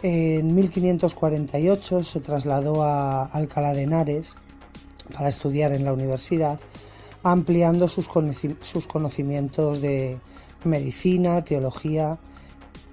En 0.03 0.55
1548 0.55 2.05
se 2.05 2.21
trasladó 2.21 2.83
a 2.83 3.25
Alcalá 3.25 3.73
de 3.73 3.83
Henares 3.83 4.37
para 5.13 5.29
estudiar 5.29 5.73
en 5.73 5.85
la 5.85 5.93
universidad, 5.93 6.61
ampliando 7.23 7.89
sus 7.89 8.09
conocimientos 8.87 9.81
de 9.81 10.21
medicina, 10.65 11.43
teología, 11.43 12.19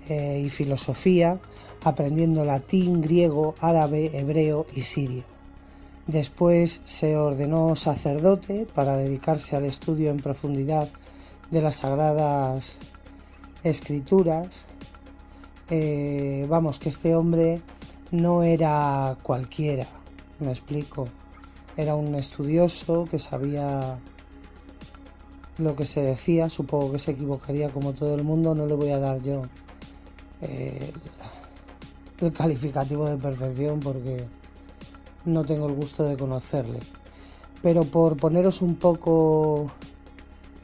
eh, 0.08 0.44
y 0.46 0.50
filosofía, 0.50 1.40
aprendiendo 1.84 2.46
latín, 2.46 3.02
griego, 3.02 3.56
árabe, 3.60 4.12
hebreo 4.14 4.68
y 4.76 4.82
sirio. 4.82 5.35
Después 6.08 6.82
se 6.84 7.18
ordenó 7.18 7.76
sacerdote 7.76 8.68
para 8.74 8.96
dedicarse 8.96 9.56
al 9.56 9.66
estudio 9.66 10.12
en 10.12 10.18
profundidad 10.18 10.88
de 11.50 11.62
las 11.62 11.78
sagradas 11.78 12.78
escrituras. 13.64 14.66
Eh, 15.72 16.46
vamos, 16.48 16.78
que 16.78 16.90
este 16.90 17.16
hombre 17.16 17.60
no 18.12 18.44
era 18.44 19.18
cualquiera, 19.24 19.88
me 20.40 20.50
explico. 20.50 21.06
Era 21.76 21.96
un 21.96 22.14
estudioso 22.14 23.06
que 23.06 23.18
sabía 23.18 23.98
lo 25.58 25.76
que 25.76 25.86
se 25.86 26.02
decía, 26.02 26.50
supongo 26.50 26.92
que 26.92 27.00
se 27.00 27.12
equivocaría 27.12 27.70
como 27.70 27.94
todo 27.94 28.14
el 28.14 28.24
mundo, 28.24 28.54
no 28.54 28.68
le 28.68 28.76
voy 28.76 28.90
a 28.92 29.00
dar 29.00 29.22
yo 29.24 29.44
eh, 30.42 30.92
el 32.20 32.32
calificativo 32.32 33.10
de 33.10 33.18
perfección 33.18 33.80
porque 33.80 34.26
no 35.26 35.44
tengo 35.44 35.68
el 35.68 35.74
gusto 35.74 36.04
de 36.04 36.18
conocerle. 36.18 36.80
Pero 37.62 37.84
por 37.84 38.18
poneros 38.18 38.62
un 38.62 38.76
poco 38.76 39.68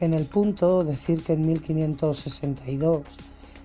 en 0.00 0.14
el 0.14 0.26
punto, 0.26 0.84
decir 0.84 1.22
que 1.22 1.34
en 1.34 1.46
1562 1.46 3.02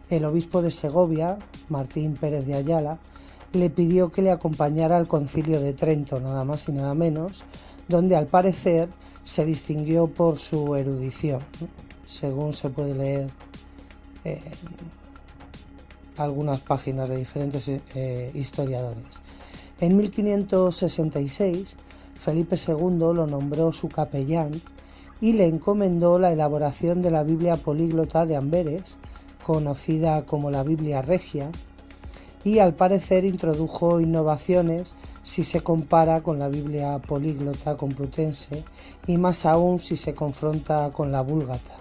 el 0.10 0.26
obispo 0.26 0.62
de 0.62 0.72
Segovia, 0.72 1.38
Martín 1.70 2.14
Pérez 2.14 2.46
de 2.46 2.56
Ayala, 2.56 3.00
le 3.54 3.70
pidió 3.70 4.12
que 4.12 4.22
le 4.22 4.32
acompañara 4.32 4.98
al 4.98 5.08
concilio 5.08 5.60
de 5.60 5.74
Trento, 5.74 6.20
nada 6.20 6.44
más 6.44 6.68
y 6.70 6.72
nada 6.72 6.94
menos, 6.94 7.44
donde 7.88 8.16
al 8.16 8.28
parecer 8.28 8.90
se 9.24 9.46
distinguió 9.46 10.08
por 10.08 10.38
su 10.38 10.76
erudición, 10.76 11.42
según 12.06 12.54
se 12.54 12.70
puede 12.70 12.96
leer 12.96 13.28
algunas 16.18 16.60
páginas 16.62 17.10
de 17.10 17.18
diferentes 17.18 17.68
eh, 17.68 18.32
historiadores. 18.34 19.22
En 19.80 19.96
1566, 19.96 21.76
Felipe 22.16 22.56
II 22.56 22.98
lo 22.98 23.28
nombró 23.28 23.72
su 23.72 23.90
capellán 23.90 24.52
y 25.22 25.34
le 25.34 25.46
encomendó 25.46 26.18
la 26.18 26.32
elaboración 26.32 27.02
de 27.02 27.12
la 27.12 27.24
Biblia 27.24 27.58
políglota 27.58 28.26
de 28.26 28.36
Amberes, 28.36 28.98
conocida 29.46 30.26
como 30.26 30.50
la 30.50 30.64
Biblia 30.64 31.02
Regia, 31.04 31.52
y 32.44 32.60
al 32.60 32.74
parecer 32.74 33.24
introdujo 33.26 34.00
innovaciones 34.00 34.96
si 35.22 35.44
se 35.44 35.62
compara 35.62 36.22
con 36.22 36.40
la 36.40 36.48
Biblia 36.48 37.00
políglota 37.00 37.76
complutense 37.76 38.64
y 39.06 39.18
más 39.18 39.46
aún 39.46 39.80
si 39.80 39.96
se 39.98 40.14
confronta 40.14 40.92
con 40.92 41.12
la 41.12 41.22
búlgata. 41.22 41.76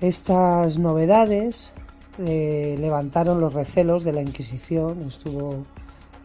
Estas 0.00 0.78
novedades 0.78 1.74
eh, 2.18 2.76
levantaron 2.80 3.40
los 3.40 3.52
recelos 3.52 4.02
de 4.02 4.14
la 4.14 4.22
Inquisición, 4.22 5.02
estuvo 5.02 5.64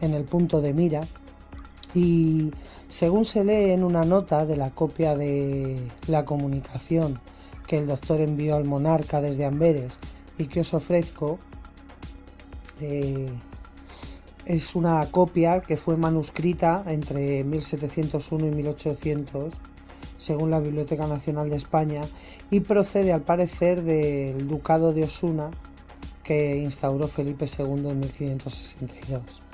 en 0.00 0.14
el 0.14 0.24
punto 0.24 0.60
de 0.60 0.72
mira 0.72 1.02
y 1.94 2.52
según 2.88 3.24
se 3.24 3.44
lee 3.44 3.72
en 3.72 3.82
una 3.82 4.04
nota 4.04 4.46
de 4.46 4.56
la 4.56 4.70
copia 4.70 5.16
de 5.16 5.76
la 6.06 6.24
comunicación 6.24 7.18
que 7.66 7.78
el 7.78 7.86
doctor 7.86 8.20
envió 8.20 8.56
al 8.56 8.64
monarca 8.64 9.20
desde 9.20 9.44
Amberes 9.44 9.98
y 10.38 10.46
que 10.46 10.60
os 10.60 10.74
ofrezco, 10.74 11.38
eh, 12.80 13.26
es 14.44 14.74
una 14.76 15.04
copia 15.10 15.60
que 15.60 15.76
fue 15.76 15.96
manuscrita 15.96 16.84
entre 16.86 17.42
1701 17.42 18.46
y 18.46 18.50
1800 18.50 19.54
según 20.16 20.50
la 20.50 20.60
Biblioteca 20.60 21.06
Nacional 21.06 21.50
de 21.50 21.56
España 21.56 22.02
y 22.50 22.60
procede 22.60 23.12
al 23.12 23.22
parecer 23.22 23.82
del 23.82 24.46
Ducado 24.46 24.92
de 24.92 25.04
Osuna 25.04 25.50
que 26.22 26.56
instauró 26.56 27.08
Felipe 27.08 27.46
II 27.46 27.88
en 27.88 28.00
1562. 28.00 29.45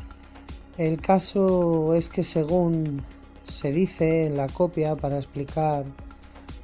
El 0.79 1.01
caso 1.03 1.95
es 1.95 2.09
que 2.09 2.25
según 2.25 3.03
se 3.47 3.71
dice 3.71 4.25
en 4.25 4.39
la 4.39 4.49
copia, 4.49 4.97
para 4.97 5.19
explicar 5.19 5.85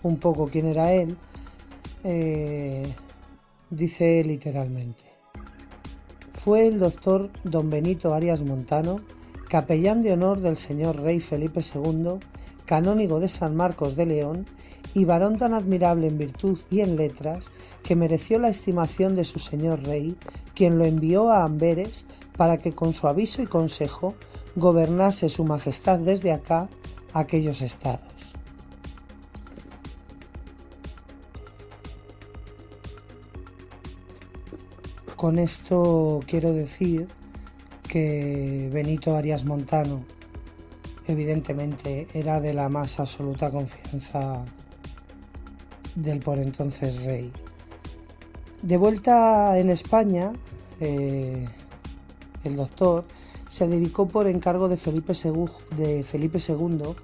un 0.02 0.16
poco 0.16 0.46
quién 0.46 0.66
era 0.66 0.94
él, 0.94 1.14
eh, 2.04 2.90
dice 3.68 4.24
literalmente, 4.24 5.04
fue 6.32 6.66
el 6.66 6.78
doctor 6.78 7.28
don 7.44 7.68
Benito 7.68 8.14
Arias 8.14 8.40
Montano, 8.40 8.96
capellán 9.50 10.00
de 10.00 10.14
honor 10.14 10.40
del 10.40 10.56
señor 10.56 11.00
rey 11.02 11.20
Felipe 11.20 11.60
II, 11.60 12.18
canónigo 12.64 13.20
de 13.20 13.28
San 13.28 13.56
Marcos 13.56 13.94
de 13.94 14.06
León 14.06 14.46
y 14.94 15.04
varón 15.04 15.36
tan 15.36 15.52
admirable 15.52 16.06
en 16.06 16.16
virtud 16.16 16.58
y 16.70 16.80
en 16.80 16.96
letras 16.96 17.50
que 17.82 17.94
mereció 17.96 18.38
la 18.38 18.48
estimación 18.48 19.14
de 19.16 19.26
su 19.26 19.38
señor 19.38 19.82
rey, 19.84 20.16
quien 20.54 20.78
lo 20.78 20.86
envió 20.86 21.30
a 21.30 21.44
Amberes 21.44 22.06
para 22.38 22.56
que 22.56 22.72
con 22.72 22.92
su 22.94 23.08
aviso 23.08 23.42
y 23.42 23.46
consejo 23.46 24.14
gobernase 24.54 25.28
su 25.28 25.44
majestad 25.44 25.98
desde 25.98 26.32
acá 26.32 26.68
aquellos 27.12 27.60
estados. 27.60 28.14
Con 35.16 35.40
esto 35.40 36.20
quiero 36.28 36.52
decir 36.52 37.08
que 37.82 38.70
Benito 38.72 39.16
Arias 39.16 39.44
Montano 39.44 40.04
evidentemente 41.08 42.06
era 42.14 42.40
de 42.40 42.54
la 42.54 42.68
más 42.68 43.00
absoluta 43.00 43.50
confianza 43.50 44.44
del 45.96 46.20
por 46.20 46.38
entonces 46.38 47.02
rey. 47.02 47.32
De 48.62 48.76
vuelta 48.76 49.58
en 49.58 49.70
España, 49.70 50.32
eh, 50.78 51.48
el 52.44 52.56
doctor 52.56 53.04
se 53.48 53.66
dedicó 53.66 54.06
por 54.06 54.26
encargo 54.26 54.68
de 54.68 54.76
Felipe, 54.76 55.12
II 55.14 56.94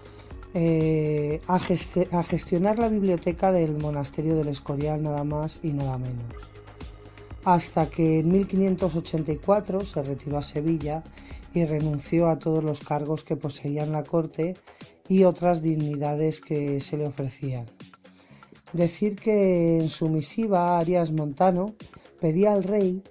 eh, 0.55 1.41
a, 1.49 1.55
a 1.57 2.23
gestionar 2.23 2.79
la 2.79 2.89
biblioteca 2.89 3.51
del 3.51 3.77
monasterio 3.79 4.37
del 4.37 4.49
Escorial 4.49 5.03
nada 5.03 5.25
más 5.25 5.61
y 5.63 5.73
nada 5.73 5.99
menos. 5.99 6.35
Hasta 7.45 7.91
que 7.91 8.21
en 8.21 8.31
1584 8.31 9.85
se 9.85 10.03
retiró 10.03 10.39
a 10.39 10.43
Sevilla 10.43 11.03
y 11.53 11.65
renunció 11.65 12.29
a 12.29 12.39
todos 12.39 12.63
los 12.63 12.81
cargos 12.81 13.25
que 13.25 13.37
poseía 13.37 13.85
en 13.85 13.93
la 13.93 14.05
corte 14.05 14.55
y 15.09 15.25
otras 15.25 15.63
dignidades 15.63 16.41
que 16.41 16.81
se 16.81 16.97
le 16.97 17.07
ofrecían. 17.07 17.67
Decir 18.73 19.17
que 19.17 19.79
en 19.79 19.89
su 19.89 20.09
misiva 20.09 20.79
Arias 20.79 21.13
Montano 21.13 21.75
pedía 22.21 22.53
al 22.53 22.65
rey 22.65 23.03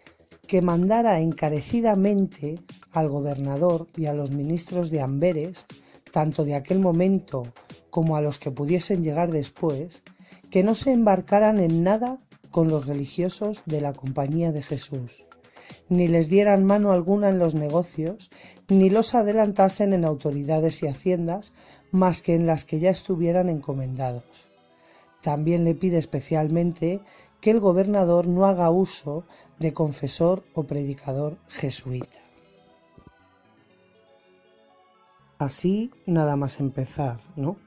que 0.53 0.61
mandara 0.61 1.19
encarecidamente 1.19 2.59
al 2.91 3.09
gobernador 3.09 3.87
y 3.97 4.05
a 4.05 4.13
los 4.13 4.29
ministros 4.29 4.91
de 4.91 5.01
Amberes, 5.01 5.65
tanto 6.11 6.45
de 6.45 6.53
aquel 6.53 6.77
momento 6.77 7.41
como 7.89 8.15
a 8.15 8.21
los 8.21 8.37
que 8.37 8.51
pudiesen 8.51 9.03
llegar 9.03 9.31
después, 9.31 10.03
que 10.51 10.61
no 10.61 10.75
se 10.75 10.91
embarcaran 10.91 11.57
en 11.57 11.81
nada 11.81 12.19
con 12.51 12.67
los 12.67 12.85
religiosos 12.85 13.63
de 13.65 13.81
la 13.81 13.93
Compañía 13.93 14.51
de 14.51 14.61
Jesús, 14.61 15.25
ni 15.89 16.07
les 16.07 16.29
dieran 16.29 16.65
mano 16.65 16.91
alguna 16.91 17.29
en 17.29 17.39
los 17.39 17.55
negocios, 17.55 18.29
ni 18.69 18.91
los 18.91 19.15
adelantasen 19.15 19.91
en 19.91 20.05
autoridades 20.05 20.83
y 20.83 20.87
haciendas 20.87 21.51
más 21.89 22.21
que 22.21 22.35
en 22.35 22.45
las 22.45 22.63
que 22.63 22.79
ya 22.79 22.91
estuvieran 22.91 23.49
encomendados. 23.49 24.23
También 25.23 25.63
le 25.63 25.73
pide 25.73 25.97
especialmente 25.97 27.01
que 27.43 27.51
el 27.51 27.59
gobernador 27.59 28.27
no 28.27 28.45
haga 28.45 28.69
uso 28.69 29.25
de 29.59 29.73
confesor 29.73 30.43
o 30.53 30.63
predicador 30.63 31.37
jesuita. 31.47 32.19
Así, 35.37 35.91
nada 36.05 36.35
más 36.35 36.59
empezar, 36.59 37.19
¿no? 37.35 37.57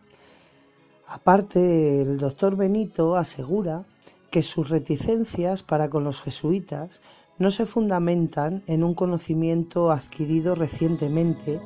Aparte, 1.06 2.02
el 2.02 2.18
doctor 2.18 2.56
Benito 2.56 3.16
asegura 3.16 3.84
que 4.30 4.42
sus 4.42 4.68
reticencias 4.68 5.62
para 5.62 5.88
con 5.88 6.02
los 6.04 6.20
jesuitas 6.20 7.00
no 7.38 7.50
se 7.50 7.66
fundamentan 7.66 8.62
en 8.66 8.82
un 8.82 8.94
conocimiento 8.94 9.90
adquirido 9.90 10.54
recientemente, 10.54 11.60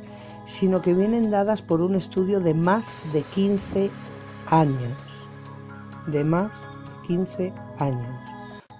sino 0.46 0.82
que 0.82 0.94
vienen 0.94 1.30
dadas 1.30 1.62
por 1.62 1.80
un 1.80 1.94
estudio 1.94 2.40
de 2.40 2.54
más 2.54 3.12
de 3.12 3.22
15 3.22 3.90
años. 4.48 5.28
De 6.06 6.24
más 6.24 6.62
de 6.62 7.08
15 7.08 7.52
años. 7.78 8.29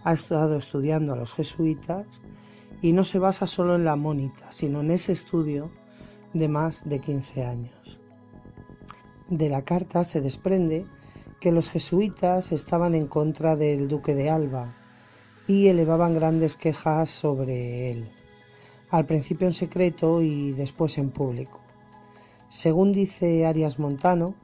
Ha 0.04 0.12
estado 0.12 0.57
estudiando 0.57 1.12
a 1.12 1.16
los 1.16 1.33
jesuitas 1.33 2.07
y 2.83 2.92
no 2.92 3.04
se 3.04 3.19
basa 3.19 3.47
solo 3.47 3.76
en 3.76 3.85
la 3.85 3.97
monita, 3.97 4.50
sino 4.52 4.80
en 4.80 4.90
ese 4.90 5.12
estudio 5.12 5.71
de 6.32 6.49
más 6.49 6.89
de 6.89 7.00
15 7.00 7.45
años. 7.45 7.99
De 9.28 9.49
la 9.49 9.63
carta 9.63 10.04
se 10.04 10.21
desprende 10.21 10.86
que 11.41 11.52
los 11.52 11.71
jesuitas 11.71 12.52
estaban 12.52 12.95
en 12.95 13.06
contra 13.06 13.56
del 13.56 13.89
duque 13.89 14.15
de 14.15 14.30
Alba 14.30 14.75
y 15.47 15.69
elevaban 15.69 16.15
grandes 16.15 16.56
quejas 16.56 17.10
sobre 17.10 17.91
él, 17.91 18.10
al 18.91 19.06
principio 19.06 19.47
en 19.47 19.52
secreto 19.52 20.23
y 20.23 20.52
después 20.52 20.99
en 20.99 21.10
público. 21.10 21.60
Según 22.49 22.93
dice 22.93 23.47
Arias 23.47 23.78
Montano, 23.78 24.34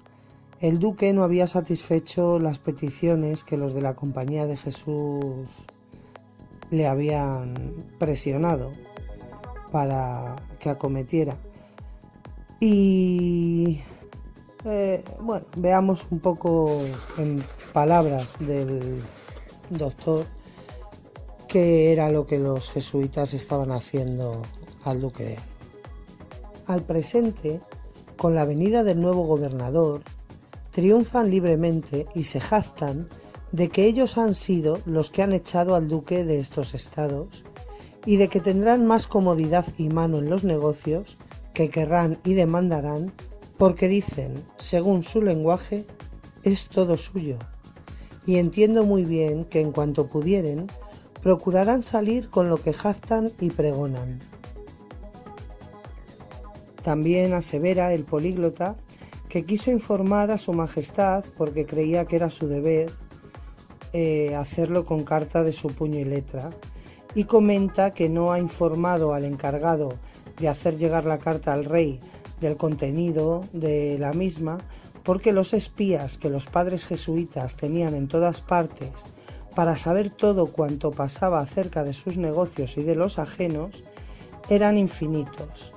el 0.60 0.78
duque 0.78 1.12
no 1.12 1.22
había 1.22 1.46
satisfecho 1.46 2.38
las 2.38 2.58
peticiones 2.58 3.44
que 3.44 3.56
los 3.56 3.74
de 3.74 3.82
la 3.82 3.94
Compañía 3.94 4.46
de 4.46 4.56
Jesús 4.56 5.48
le 6.70 6.86
habían 6.86 7.74
presionado 7.98 8.72
para 9.70 10.36
que 10.58 10.70
acometiera 10.70 11.36
y 12.58 13.80
eh, 14.64 15.04
bueno, 15.20 15.46
veamos 15.56 16.06
un 16.10 16.20
poco 16.20 16.80
en 17.18 17.42
palabras 17.72 18.34
del 18.40 19.02
doctor 19.70 20.26
qué 21.48 21.92
era 21.92 22.10
lo 22.10 22.26
que 22.26 22.38
los 22.38 22.70
jesuitas 22.70 23.34
estaban 23.34 23.70
haciendo 23.70 24.42
al 24.84 25.00
duque. 25.00 25.36
Al 26.66 26.82
presente, 26.82 27.60
con 28.16 28.34
la 28.34 28.44
venida 28.44 28.82
del 28.82 29.00
nuevo 29.00 29.24
gobernador, 29.24 30.02
triunfan 30.76 31.30
libremente 31.30 32.04
y 32.14 32.24
se 32.24 32.38
jactan 32.38 33.08
de 33.50 33.70
que 33.70 33.86
ellos 33.86 34.18
han 34.18 34.34
sido 34.34 34.78
los 34.84 35.08
que 35.08 35.22
han 35.22 35.32
echado 35.32 35.74
al 35.74 35.88
duque 35.88 36.22
de 36.22 36.38
estos 36.38 36.74
estados 36.74 37.44
y 38.04 38.16
de 38.16 38.28
que 38.28 38.40
tendrán 38.40 38.86
más 38.86 39.06
comodidad 39.06 39.64
y 39.78 39.88
mano 39.88 40.18
en 40.18 40.28
los 40.28 40.44
negocios 40.44 41.16
que 41.54 41.70
querrán 41.70 42.18
y 42.26 42.34
demandarán 42.34 43.10
porque 43.56 43.88
dicen, 43.88 44.34
según 44.58 45.02
su 45.02 45.22
lenguaje, 45.22 45.86
es 46.42 46.68
todo 46.68 46.98
suyo. 46.98 47.38
Y 48.26 48.36
entiendo 48.36 48.84
muy 48.84 49.06
bien 49.06 49.46
que 49.46 49.62
en 49.62 49.72
cuanto 49.72 50.08
pudieren, 50.08 50.66
procurarán 51.22 51.82
salir 51.82 52.28
con 52.28 52.50
lo 52.50 52.58
que 52.58 52.74
jactan 52.74 53.30
y 53.40 53.48
pregonan. 53.48 54.18
También 56.82 57.32
asevera 57.32 57.94
el 57.94 58.04
políglota 58.04 58.76
que 59.28 59.44
quiso 59.44 59.70
informar 59.70 60.30
a 60.30 60.38
su 60.38 60.52
Majestad 60.52 61.24
porque 61.36 61.66
creía 61.66 62.04
que 62.04 62.16
era 62.16 62.30
su 62.30 62.46
deber 62.46 62.90
eh, 63.92 64.34
hacerlo 64.34 64.84
con 64.84 65.04
carta 65.04 65.42
de 65.42 65.52
su 65.52 65.68
puño 65.68 65.98
y 65.98 66.04
letra, 66.04 66.50
y 67.14 67.24
comenta 67.24 67.94
que 67.94 68.08
no 68.08 68.30
ha 68.30 68.38
informado 68.38 69.14
al 69.14 69.24
encargado 69.24 69.94
de 70.38 70.48
hacer 70.48 70.76
llegar 70.76 71.06
la 71.06 71.18
carta 71.18 71.54
al 71.54 71.64
rey 71.64 71.98
del 72.40 72.56
contenido 72.56 73.42
de 73.52 73.96
la 73.98 74.12
misma, 74.12 74.58
porque 75.02 75.32
los 75.32 75.54
espías 75.54 76.18
que 76.18 76.28
los 76.28 76.46
padres 76.46 76.84
jesuitas 76.84 77.56
tenían 77.56 77.94
en 77.94 78.08
todas 78.08 78.42
partes 78.42 78.90
para 79.54 79.76
saber 79.76 80.10
todo 80.10 80.48
cuanto 80.48 80.90
pasaba 80.90 81.40
acerca 81.40 81.82
de 81.84 81.94
sus 81.94 82.18
negocios 82.18 82.76
y 82.76 82.82
de 82.82 82.96
los 82.96 83.18
ajenos 83.18 83.82
eran 84.50 84.76
infinitos, 84.76 85.72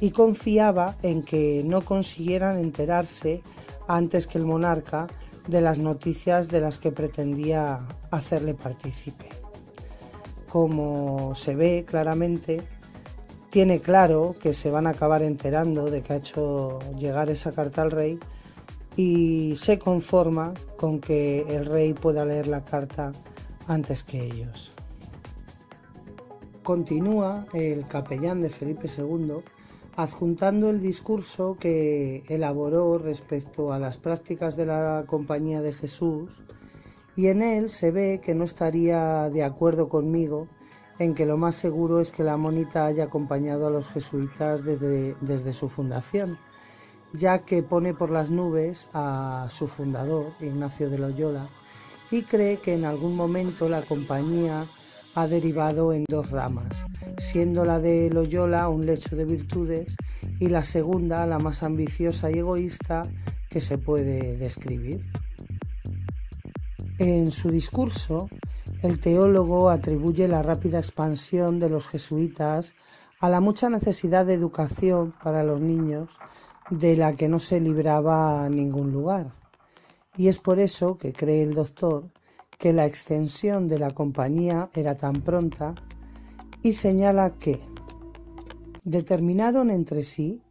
y 0.00 0.10
confiaba 0.10 0.96
en 1.02 1.22
que 1.22 1.62
no 1.64 1.82
consiguieran 1.82 2.58
enterarse 2.58 3.42
antes 3.86 4.26
que 4.26 4.38
el 4.38 4.44
monarca 4.44 5.06
de 5.46 5.60
las 5.60 5.78
noticias 5.78 6.48
de 6.48 6.60
las 6.60 6.78
que 6.78 6.92
pretendía 6.92 7.86
hacerle 8.10 8.54
partícipe. 8.54 9.28
Como 10.48 11.34
se 11.34 11.54
ve 11.54 11.84
claramente, 11.86 12.62
tiene 13.50 13.80
claro 13.80 14.36
que 14.40 14.52
se 14.52 14.70
van 14.70 14.86
a 14.86 14.90
acabar 14.90 15.22
enterando 15.22 15.86
de 15.86 16.02
que 16.02 16.12
ha 16.12 16.16
hecho 16.16 16.78
llegar 16.98 17.30
esa 17.30 17.52
carta 17.52 17.82
al 17.82 17.90
rey 17.90 18.18
y 18.96 19.54
se 19.56 19.78
conforma 19.78 20.52
con 20.76 21.00
que 21.00 21.42
el 21.48 21.64
rey 21.64 21.94
pueda 21.94 22.24
leer 22.24 22.46
la 22.46 22.64
carta 22.64 23.12
antes 23.66 24.02
que 24.02 24.22
ellos. 24.22 24.72
Continúa 26.62 27.46
el 27.54 27.86
capellán 27.86 28.42
de 28.42 28.50
Felipe 28.50 28.88
II 28.94 29.42
adjuntando 29.98 30.70
el 30.70 30.80
discurso 30.80 31.56
que 31.58 32.22
elaboró 32.28 32.98
respecto 32.98 33.72
a 33.72 33.80
las 33.80 33.98
prácticas 33.98 34.54
de 34.54 34.64
la 34.64 35.02
Compañía 35.08 35.60
de 35.60 35.72
Jesús 35.72 36.40
y 37.16 37.26
en 37.26 37.42
él 37.42 37.68
se 37.68 37.90
ve 37.90 38.20
que 38.22 38.32
no 38.32 38.44
estaría 38.44 39.28
de 39.28 39.42
acuerdo 39.42 39.88
conmigo 39.88 40.46
en 41.00 41.14
que 41.14 41.26
lo 41.26 41.36
más 41.36 41.56
seguro 41.56 41.98
es 41.98 42.12
que 42.12 42.22
la 42.22 42.36
monita 42.36 42.86
haya 42.86 43.04
acompañado 43.04 43.66
a 43.66 43.70
los 43.70 43.88
jesuitas 43.88 44.64
desde, 44.64 45.16
desde 45.20 45.52
su 45.52 45.68
fundación, 45.68 46.38
ya 47.12 47.40
que 47.40 47.64
pone 47.64 47.92
por 47.92 48.10
las 48.10 48.30
nubes 48.30 48.88
a 48.92 49.48
su 49.50 49.66
fundador, 49.66 50.26
Ignacio 50.38 50.90
de 50.90 50.98
Loyola, 50.98 51.48
y 52.12 52.22
cree 52.22 52.58
que 52.58 52.74
en 52.74 52.84
algún 52.84 53.16
momento 53.16 53.68
la 53.68 53.82
compañía 53.82 54.64
ha 55.14 55.26
derivado 55.26 55.92
en 55.92 56.04
dos 56.08 56.30
ramas, 56.30 56.76
siendo 57.18 57.64
la 57.64 57.80
de 57.80 58.10
Loyola 58.10 58.68
un 58.68 58.86
lecho 58.86 59.16
de 59.16 59.24
virtudes 59.24 59.96
y 60.40 60.48
la 60.48 60.62
segunda 60.62 61.26
la 61.26 61.38
más 61.38 61.62
ambiciosa 61.62 62.30
y 62.30 62.38
egoísta 62.38 63.06
que 63.48 63.60
se 63.60 63.78
puede 63.78 64.36
describir. 64.36 65.04
En 66.98 67.30
su 67.30 67.50
discurso, 67.50 68.28
el 68.82 69.00
teólogo 69.00 69.70
atribuye 69.70 70.28
la 70.28 70.42
rápida 70.42 70.78
expansión 70.78 71.58
de 71.58 71.68
los 71.68 71.88
jesuitas 71.88 72.74
a 73.20 73.28
la 73.28 73.40
mucha 73.40 73.68
necesidad 73.70 74.26
de 74.26 74.34
educación 74.34 75.14
para 75.22 75.42
los 75.42 75.60
niños 75.60 76.18
de 76.70 76.96
la 76.96 77.16
que 77.16 77.28
no 77.28 77.38
se 77.38 77.60
libraba 77.60 78.48
ningún 78.48 78.92
lugar. 78.92 79.32
Y 80.16 80.28
es 80.28 80.38
por 80.38 80.58
eso 80.58 80.98
que 80.98 81.12
cree 81.12 81.42
el 81.42 81.54
doctor 81.54 82.10
que 82.58 82.72
la 82.72 82.86
extensión 82.86 83.68
de 83.68 83.78
la 83.78 83.92
compañía 83.92 84.68
era 84.74 84.96
tan 84.96 85.22
pronta 85.22 85.76
y 86.62 86.72
señala 86.72 87.30
que 87.38 87.60
determinaron 88.84 89.70
entre 89.70 90.02
sí 90.02 90.42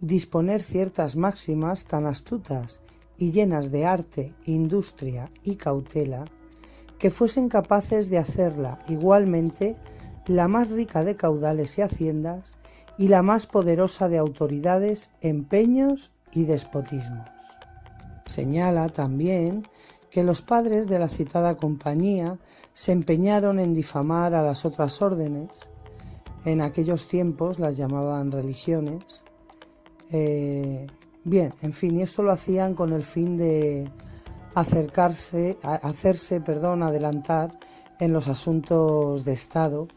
disponer 0.00 0.62
ciertas 0.62 1.16
máximas 1.16 1.84
tan 1.84 2.06
astutas 2.06 2.80
y 3.16 3.32
llenas 3.32 3.72
de 3.72 3.84
arte, 3.84 4.34
industria 4.46 5.32
y 5.42 5.56
cautela, 5.56 6.26
que 6.98 7.10
fuesen 7.10 7.48
capaces 7.48 8.08
de 8.08 8.18
hacerla 8.18 8.78
igualmente 8.88 9.74
la 10.26 10.46
más 10.46 10.70
rica 10.70 11.02
de 11.02 11.16
caudales 11.16 11.76
y 11.78 11.82
haciendas 11.82 12.52
y 12.98 13.08
la 13.08 13.22
más 13.22 13.46
poderosa 13.46 14.08
de 14.08 14.18
autoridades, 14.18 15.10
empeños 15.20 16.12
y 16.32 16.44
despotismos. 16.44 17.28
Señala 18.26 18.88
también 18.88 19.66
que 20.10 20.24
los 20.24 20.42
padres 20.42 20.88
de 20.88 20.98
la 20.98 21.08
citada 21.08 21.56
compañía 21.56 22.38
se 22.72 22.92
empeñaron 22.92 23.58
en 23.58 23.74
difamar 23.74 24.34
a 24.34 24.42
las 24.42 24.64
otras 24.64 25.02
órdenes, 25.02 25.68
en 26.44 26.60
aquellos 26.60 27.08
tiempos 27.08 27.58
las 27.58 27.76
llamaban 27.76 28.32
religiones, 28.32 29.22
eh, 30.10 30.86
bien, 31.24 31.52
en 31.62 31.72
fin, 31.72 31.96
y 31.96 32.02
esto 32.02 32.22
lo 32.22 32.32
hacían 32.32 32.74
con 32.74 32.92
el 32.92 33.02
fin 33.02 33.36
de 33.36 33.90
acercarse, 34.54 35.58
hacerse, 35.62 36.40
perdón, 36.40 36.82
adelantar 36.82 37.58
en 38.00 38.12
los 38.12 38.28
asuntos 38.28 39.24
de 39.24 39.32
Estado 39.32 39.88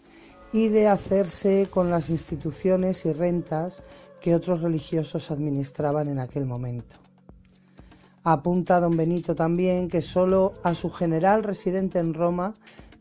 y 0.51 0.67
de 0.67 0.87
hacerse 0.87 1.67
con 1.71 1.89
las 1.89 2.09
instituciones 2.09 3.05
y 3.05 3.13
rentas 3.13 3.81
que 4.19 4.35
otros 4.35 4.61
religiosos 4.61 5.31
administraban 5.31 6.07
en 6.09 6.19
aquel 6.19 6.45
momento. 6.45 6.97
Apunta 8.23 8.79
don 8.79 8.95
Benito 8.95 9.33
también 9.33 9.87
que 9.87 10.03
solo 10.03 10.53
a 10.63 10.75
su 10.75 10.91
general 10.91 11.43
residente 11.43 11.97
en 11.97 12.13
Roma 12.13 12.53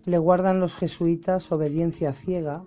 le 0.07 0.17
guardan 0.17 0.61
los 0.61 0.75
jesuitas 0.75 1.53
obediencia 1.53 2.15
ciega 2.15 2.65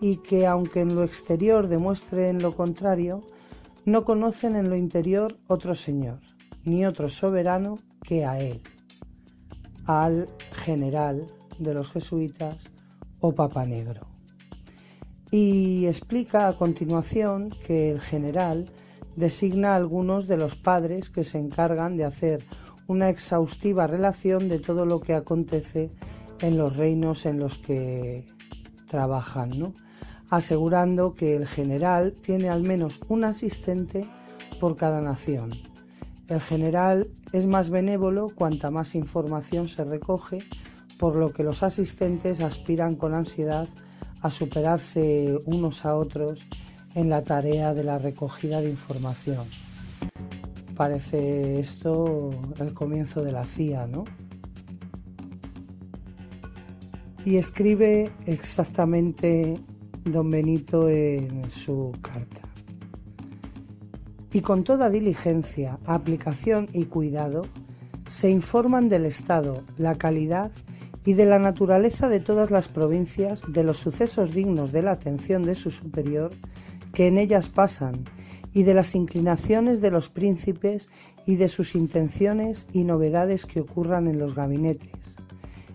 y 0.00 0.16
que 0.16 0.46
aunque 0.48 0.80
en 0.80 0.96
lo 0.96 1.04
exterior 1.04 1.68
demuestren 1.68 2.42
lo 2.42 2.56
contrario, 2.56 3.22
no 3.84 4.04
conocen 4.04 4.56
en 4.56 4.70
lo 4.70 4.76
interior 4.76 5.38
otro 5.46 5.76
Señor, 5.76 6.20
ni 6.64 6.84
otro 6.84 7.08
soberano 7.08 7.76
que 8.02 8.24
a 8.24 8.40
Él, 8.40 8.60
al 9.86 10.26
general 10.50 11.26
de 11.60 11.74
los 11.74 11.92
jesuitas 11.92 12.72
o 13.20 13.36
Papa 13.36 13.66
Negro. 13.66 14.08
Y 15.30 15.86
explica 15.86 16.48
a 16.48 16.56
continuación 16.56 17.50
que 17.64 17.92
el 17.92 18.00
general 18.00 18.72
designa 19.16 19.72
a 19.72 19.76
algunos 19.76 20.26
de 20.26 20.36
los 20.36 20.56
padres 20.56 21.10
que 21.10 21.24
se 21.24 21.38
encargan 21.38 21.96
de 21.96 22.04
hacer 22.04 22.42
una 22.86 23.08
exhaustiva 23.08 23.86
relación 23.86 24.48
de 24.48 24.58
todo 24.58 24.84
lo 24.84 25.00
que 25.00 25.14
acontece 25.14 25.90
en 26.40 26.58
los 26.58 26.76
reinos 26.76 27.24
en 27.26 27.38
los 27.38 27.58
que 27.58 28.26
trabajan, 28.86 29.58
¿no? 29.58 29.74
asegurando 30.30 31.14
que 31.14 31.36
el 31.36 31.46
general 31.46 32.12
tiene 32.20 32.48
al 32.48 32.62
menos 32.62 33.00
un 33.08 33.24
asistente 33.24 34.08
por 34.60 34.76
cada 34.76 35.00
nación. 35.00 35.52
El 36.28 36.40
general 36.40 37.08
es 37.32 37.46
más 37.46 37.70
benévolo 37.70 38.28
cuanta 38.34 38.70
más 38.70 38.94
información 38.94 39.68
se 39.68 39.84
recoge, 39.84 40.38
por 40.98 41.16
lo 41.16 41.32
que 41.32 41.44
los 41.44 41.62
asistentes 41.62 42.40
aspiran 42.40 42.96
con 42.96 43.14
ansiedad 43.14 43.68
a 44.20 44.30
superarse 44.30 45.38
unos 45.44 45.84
a 45.84 45.96
otros 45.96 46.46
en 46.94 47.10
la 47.10 47.22
tarea 47.22 47.74
de 47.74 47.84
la 47.84 47.98
recogida 47.98 48.60
de 48.60 48.70
información. 48.70 49.46
Parece 50.76 51.60
esto 51.60 52.30
el 52.58 52.74
comienzo 52.74 53.22
de 53.22 53.32
la 53.32 53.44
CIA, 53.44 53.86
¿no? 53.86 54.04
Y 57.24 57.36
escribe 57.36 58.10
exactamente 58.26 59.58
don 60.04 60.30
Benito 60.30 60.88
en 60.88 61.48
su 61.48 61.92
carta. 62.02 62.40
Y 64.32 64.40
con 64.40 64.64
toda 64.64 64.90
diligencia, 64.90 65.78
aplicación 65.86 66.68
y 66.72 66.86
cuidado, 66.86 67.42
se 68.08 68.30
informan 68.30 68.88
del 68.88 69.06
estado, 69.06 69.62
la 69.78 69.94
calidad 69.94 70.50
y 71.04 71.14
de 71.14 71.24
la 71.24 71.38
naturaleza 71.38 72.08
de 72.08 72.20
todas 72.20 72.50
las 72.50 72.68
provincias, 72.68 73.42
de 73.48 73.64
los 73.64 73.78
sucesos 73.78 74.34
dignos 74.34 74.72
de 74.72 74.82
la 74.82 74.92
atención 74.92 75.44
de 75.44 75.54
su 75.54 75.70
superior 75.70 76.30
que 76.94 77.08
en 77.08 77.18
ellas 77.18 77.50
pasan, 77.50 78.04
y 78.54 78.62
de 78.62 78.72
las 78.72 78.94
inclinaciones 78.94 79.80
de 79.80 79.90
los 79.90 80.08
príncipes 80.08 80.88
y 81.26 81.36
de 81.36 81.48
sus 81.48 81.74
intenciones 81.74 82.66
y 82.72 82.84
novedades 82.84 83.46
que 83.46 83.60
ocurran 83.60 84.06
en 84.06 84.18
los 84.18 84.34
gabinetes. 84.34 85.16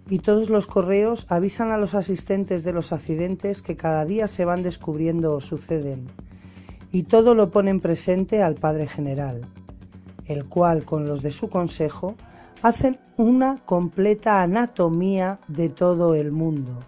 Y 0.10 0.20
todos 0.20 0.50
los 0.50 0.66
correos 0.66 1.26
avisan 1.30 1.72
a 1.72 1.78
los 1.78 1.94
asistentes 1.94 2.64
de 2.64 2.74
los 2.74 2.94
accidentes 2.94 3.62
que 3.62 3.76
cada 3.76 4.06
día 4.06 4.28
se 4.28 4.46
van 4.46 4.64
descubriendo 4.64 5.34
o 5.34 5.42
suceden, 5.42 6.08
y 6.92 7.04
todo 7.04 7.36
lo 7.36 7.52
ponen 7.52 7.82
presente 7.82 8.42
al 8.42 8.56
Padre 8.56 8.88
General, 8.88 9.42
el 10.26 10.46
cual 10.46 10.86
con 10.86 11.06
los 11.06 11.22
de 11.22 11.32
su 11.32 11.50
consejo 11.50 12.16
hacen 12.62 12.98
una 13.18 13.64
completa 13.66 14.42
anatomía 14.42 15.40
de 15.48 15.70
todo 15.70 16.16
el 16.16 16.32
mundo, 16.32 16.80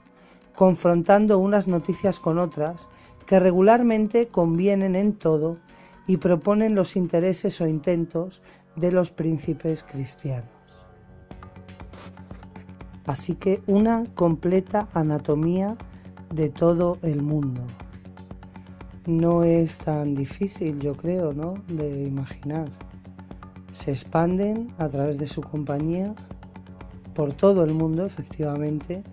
confrontando 0.55 1.37
unas 1.37 1.67
noticias 1.67 2.19
con 2.19 2.39
otras 2.39 2.87
que 3.31 3.39
regularmente 3.39 4.27
convienen 4.27 4.93
en 4.93 5.13
todo 5.13 5.57
y 6.05 6.17
proponen 6.17 6.75
los 6.75 6.97
intereses 6.97 7.61
o 7.61 7.65
intentos 7.65 8.41
de 8.75 8.91
los 8.91 9.11
príncipes 9.11 9.83
cristianos. 9.83 10.49
Así 13.05 13.35
que 13.35 13.61
una 13.67 14.03
completa 14.15 14.89
anatomía 14.93 15.77
de 16.33 16.49
todo 16.49 16.97
el 17.03 17.21
mundo. 17.21 17.61
No 19.05 19.45
es 19.45 19.77
tan 19.77 20.13
difícil, 20.13 20.81
yo 20.81 20.97
creo, 20.97 21.31
¿no? 21.31 21.53
De 21.69 22.03
imaginar. 22.03 22.67
Se 23.71 23.91
expanden 23.91 24.73
a 24.77 24.89
través 24.89 25.17
de 25.17 25.27
su 25.27 25.39
compañía 25.39 26.13
por 27.15 27.31
todo 27.31 27.63
el 27.63 27.73
mundo, 27.75 28.05
efectivamente, 28.05 29.03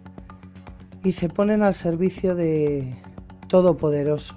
y 1.04 1.12
se 1.12 1.28
ponen 1.28 1.62
al 1.62 1.74
servicio 1.74 2.34
de 2.34 2.96
Todopoderoso. 3.48 4.34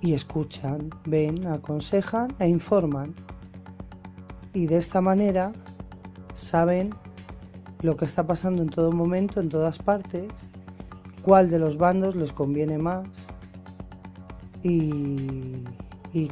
Y 0.00 0.14
escuchan, 0.14 0.90
ven, 1.06 1.46
aconsejan 1.46 2.34
e 2.38 2.48
informan. 2.48 3.14
Y 4.52 4.66
de 4.66 4.78
esta 4.78 5.00
manera 5.00 5.52
saben 6.34 6.94
lo 7.82 7.96
que 7.96 8.04
está 8.04 8.26
pasando 8.26 8.62
en 8.62 8.68
todo 8.68 8.92
momento, 8.92 9.40
en 9.40 9.48
todas 9.48 9.78
partes, 9.78 10.26
cuál 11.22 11.50
de 11.50 11.58
los 11.58 11.76
bandos 11.76 12.16
les 12.16 12.32
conviene 12.32 12.78
más 12.78 13.08
y, 14.62 15.62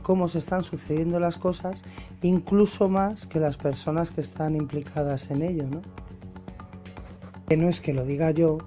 cómo 0.03 0.29
se 0.29 0.39
están 0.39 0.63
sucediendo 0.63 1.21
las 1.21 1.39
cosas, 1.39 1.83
incluso 2.23 2.89
más 2.89 3.27
que 3.27 3.39
las 3.39 3.57
personas 3.57 4.11
que 4.11 4.21
están 4.21 4.57
implicadas 4.57 5.31
en 5.31 5.43
ello. 5.43 5.65
¿no? 5.71 5.83
Que 7.49 7.57
no 7.57 7.69
es 7.69 7.81
que 7.81 7.95
lo 7.95 8.05
diga 8.05 8.31
yo, 8.31 8.59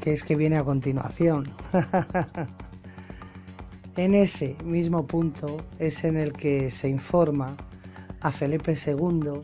que 0.00 0.12
es 0.12 0.24
que 0.24 0.36
viene 0.36 0.56
a 0.56 0.64
continuación. 0.64 1.52
en 3.96 4.14
ese 4.14 4.56
mismo 4.64 5.06
punto 5.06 5.58
es 5.78 6.04
en 6.04 6.16
el 6.16 6.32
que 6.32 6.70
se 6.70 6.88
informa 6.88 7.56
a 8.20 8.30
Felipe 8.30 8.74
II 8.74 9.42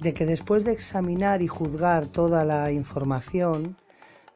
de 0.00 0.14
que 0.14 0.26
después 0.26 0.64
de 0.64 0.72
examinar 0.72 1.42
y 1.42 1.48
juzgar 1.48 2.06
toda 2.06 2.44
la 2.44 2.70
información, 2.70 3.76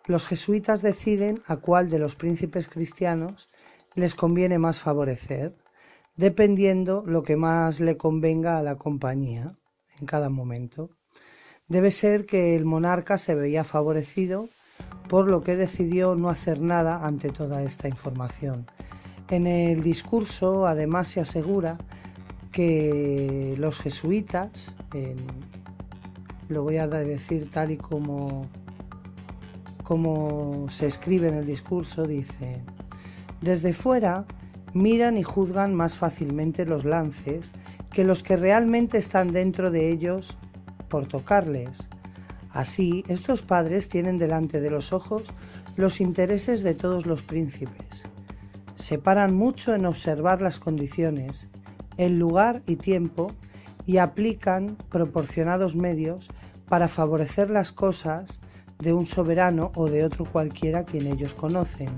los 0.06 0.26
jesuitas 0.26 0.82
deciden 0.82 1.40
a 1.46 1.56
cuál 1.56 1.88
de 1.88 1.98
los 1.98 2.16
príncipes 2.16 2.68
cristianos 2.68 3.48
les 3.94 4.14
conviene 4.14 4.58
más 4.58 4.80
favorecer, 4.80 5.56
dependiendo 6.16 7.04
lo 7.06 7.22
que 7.22 7.36
más 7.36 7.80
le 7.80 7.96
convenga 7.96 8.58
a 8.58 8.62
la 8.62 8.76
compañía 8.76 9.56
en 9.98 10.06
cada 10.06 10.30
momento. 10.30 10.90
Debe 11.68 11.90
ser 11.90 12.26
que 12.26 12.56
el 12.56 12.64
monarca 12.64 13.18
se 13.18 13.34
veía 13.34 13.62
favorecido, 13.62 14.48
por 15.08 15.28
lo 15.28 15.42
que 15.42 15.56
decidió 15.56 16.14
no 16.14 16.28
hacer 16.28 16.60
nada 16.60 17.06
ante 17.06 17.30
toda 17.30 17.62
esta 17.62 17.88
información. 17.88 18.66
En 19.28 19.46
el 19.46 19.82
discurso, 19.82 20.66
además, 20.66 21.08
se 21.08 21.20
asegura 21.20 21.78
que 22.52 23.54
los 23.58 23.78
jesuitas, 23.80 24.74
lo 26.48 26.62
voy 26.62 26.78
a 26.78 26.88
decir 26.88 27.48
tal 27.50 27.70
y 27.70 27.76
como, 27.76 28.46
como 29.84 30.66
se 30.68 30.86
escribe 30.86 31.28
en 31.28 31.34
el 31.34 31.46
discurso, 31.46 32.06
dice, 32.06 32.62
desde 33.40 33.72
fuera 33.72 34.26
miran 34.72 35.16
y 35.16 35.22
juzgan 35.22 35.74
más 35.74 35.96
fácilmente 35.96 36.64
los 36.64 36.84
lances 36.84 37.50
que 37.92 38.04
los 38.04 38.22
que 38.22 38.36
realmente 38.36 38.98
están 38.98 39.32
dentro 39.32 39.70
de 39.70 39.90
ellos 39.90 40.36
por 40.88 41.06
tocarles. 41.06 41.88
Así, 42.52 43.04
estos 43.08 43.42
padres 43.42 43.88
tienen 43.88 44.18
delante 44.18 44.60
de 44.60 44.70
los 44.70 44.92
ojos 44.92 45.24
los 45.76 46.00
intereses 46.00 46.62
de 46.62 46.74
todos 46.74 47.06
los 47.06 47.22
príncipes. 47.22 48.04
Se 48.74 48.98
paran 48.98 49.34
mucho 49.34 49.74
en 49.74 49.86
observar 49.86 50.42
las 50.42 50.58
condiciones, 50.58 51.48
el 51.96 52.18
lugar 52.18 52.62
y 52.66 52.76
tiempo 52.76 53.32
y 53.86 53.98
aplican 53.98 54.76
proporcionados 54.88 55.76
medios 55.76 56.28
para 56.68 56.88
favorecer 56.88 57.50
las 57.50 57.72
cosas 57.72 58.40
de 58.78 58.92
un 58.92 59.06
soberano 59.06 59.70
o 59.74 59.88
de 59.88 60.04
otro 60.04 60.24
cualquiera 60.24 60.84
quien 60.84 61.06
ellos 61.06 61.34
conocen, 61.34 61.90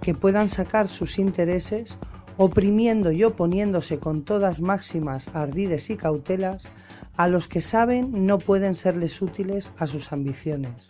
que 0.00 0.14
puedan 0.14 0.48
sacar 0.48 0.88
sus 0.88 1.18
intereses 1.18 1.98
oprimiendo 2.36 3.12
y 3.12 3.24
oponiéndose 3.24 3.98
con 3.98 4.24
todas 4.24 4.60
máximas 4.60 5.28
ardides 5.34 5.90
y 5.90 5.96
cautelas 5.96 6.74
a 7.20 7.28
los 7.28 7.48
que 7.48 7.60
saben 7.60 8.24
no 8.24 8.38
pueden 8.38 8.74
serles 8.74 9.20
útiles 9.20 9.72
a 9.76 9.86
sus 9.86 10.10
ambiciones. 10.10 10.88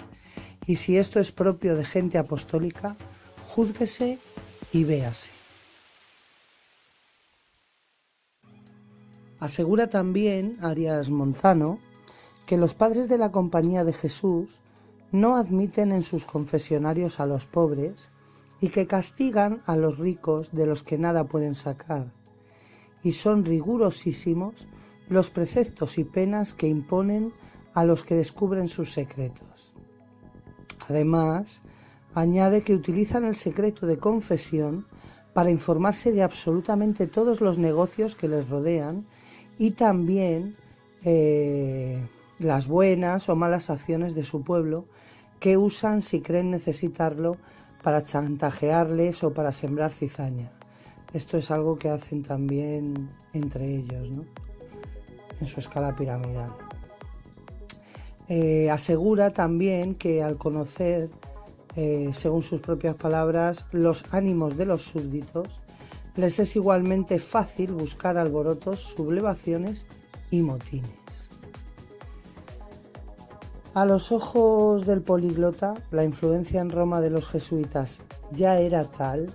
Y 0.64 0.76
si 0.76 0.96
esto 0.96 1.18
es 1.18 1.32
propio 1.32 1.74
de 1.74 1.84
gente 1.84 2.18
apostólica, 2.18 2.96
júzguese 3.48 4.20
y 4.72 4.84
véase. 4.84 5.30
Asegura 9.40 9.90
también 9.90 10.56
Arias 10.62 11.10
Montano 11.10 11.80
que 12.46 12.56
los 12.56 12.74
padres 12.74 13.08
de 13.08 13.18
la 13.18 13.32
Compañía 13.32 13.82
de 13.82 13.92
Jesús 13.92 14.60
no 15.10 15.34
admiten 15.34 15.90
en 15.90 16.04
sus 16.04 16.24
confesionarios 16.26 17.18
a 17.18 17.26
los 17.26 17.46
pobres 17.46 18.12
y 18.60 18.68
que 18.68 18.86
castigan 18.86 19.62
a 19.66 19.74
los 19.74 19.98
ricos 19.98 20.52
de 20.52 20.66
los 20.66 20.84
que 20.84 20.96
nada 20.96 21.24
pueden 21.24 21.56
sacar, 21.56 22.12
y 23.02 23.14
son 23.14 23.44
rigurosísimos 23.44 24.68
los 25.10 25.28
preceptos 25.30 25.98
y 25.98 26.04
penas 26.04 26.54
que 26.54 26.68
imponen 26.68 27.34
a 27.74 27.84
los 27.84 28.04
que 28.04 28.14
descubren 28.14 28.68
sus 28.68 28.92
secretos. 28.92 29.74
Además, 30.88 31.60
añade 32.14 32.62
que 32.62 32.74
utilizan 32.74 33.24
el 33.24 33.34
secreto 33.34 33.86
de 33.86 33.98
confesión 33.98 34.86
para 35.34 35.50
informarse 35.50 36.12
de 36.12 36.22
absolutamente 36.22 37.06
todos 37.06 37.40
los 37.40 37.58
negocios 37.58 38.14
que 38.14 38.28
les 38.28 38.48
rodean 38.48 39.06
y 39.58 39.72
también 39.72 40.56
eh, 41.04 42.06
las 42.38 42.68
buenas 42.68 43.28
o 43.28 43.36
malas 43.36 43.68
acciones 43.68 44.14
de 44.14 44.24
su 44.24 44.42
pueblo 44.42 44.86
que 45.38 45.56
usan 45.56 46.02
si 46.02 46.20
creen 46.20 46.50
necesitarlo 46.50 47.36
para 47.82 48.04
chantajearles 48.04 49.24
o 49.24 49.32
para 49.32 49.52
sembrar 49.52 49.92
cizaña. 49.92 50.52
Esto 51.12 51.36
es 51.36 51.50
algo 51.50 51.78
que 51.78 51.88
hacen 51.88 52.22
también 52.22 53.10
entre 53.32 53.66
ellos, 53.74 54.10
¿no? 54.10 54.49
En 55.40 55.46
su 55.46 55.60
escala 55.60 55.94
piramidal. 55.94 56.52
Eh, 58.28 58.70
asegura 58.70 59.32
también 59.32 59.94
que 59.94 60.22
al 60.22 60.36
conocer, 60.36 61.10
eh, 61.74 62.10
según 62.12 62.42
sus 62.42 62.60
propias 62.60 62.94
palabras, 62.94 63.66
los 63.72 64.04
ánimos 64.12 64.56
de 64.56 64.66
los 64.66 64.82
súbditos, 64.82 65.60
les 66.14 66.38
es 66.38 66.54
igualmente 66.54 67.18
fácil 67.18 67.72
buscar 67.72 68.18
alborotos, 68.18 68.80
sublevaciones 68.80 69.86
y 70.30 70.42
motines. 70.42 71.30
A 73.74 73.84
los 73.84 74.10
ojos 74.12 74.84
del 74.86 75.00
políglota, 75.00 75.74
la 75.90 76.04
influencia 76.04 76.60
en 76.60 76.70
Roma 76.70 77.00
de 77.00 77.10
los 77.10 77.28
jesuitas 77.28 78.00
ya 78.32 78.58
era 78.58 78.84
tal 78.84 79.32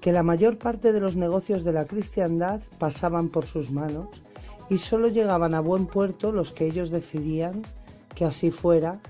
que 0.00 0.12
la 0.12 0.22
mayor 0.22 0.58
parte 0.58 0.92
de 0.92 1.00
los 1.00 1.16
negocios 1.16 1.64
de 1.64 1.72
la 1.72 1.84
cristiandad 1.84 2.60
pasaban 2.78 3.28
por 3.28 3.46
sus 3.46 3.70
manos 3.70 4.08
y 4.68 4.78
solo 4.78 5.08
llegaban 5.08 5.54
a 5.54 5.60
buen 5.60 5.86
puerto 5.86 6.32
los 6.32 6.52
que 6.52 6.66
ellos 6.66 6.90
decidían 6.90 7.62
que 8.14 8.24
así 8.24 8.50
fuera 8.50 9.00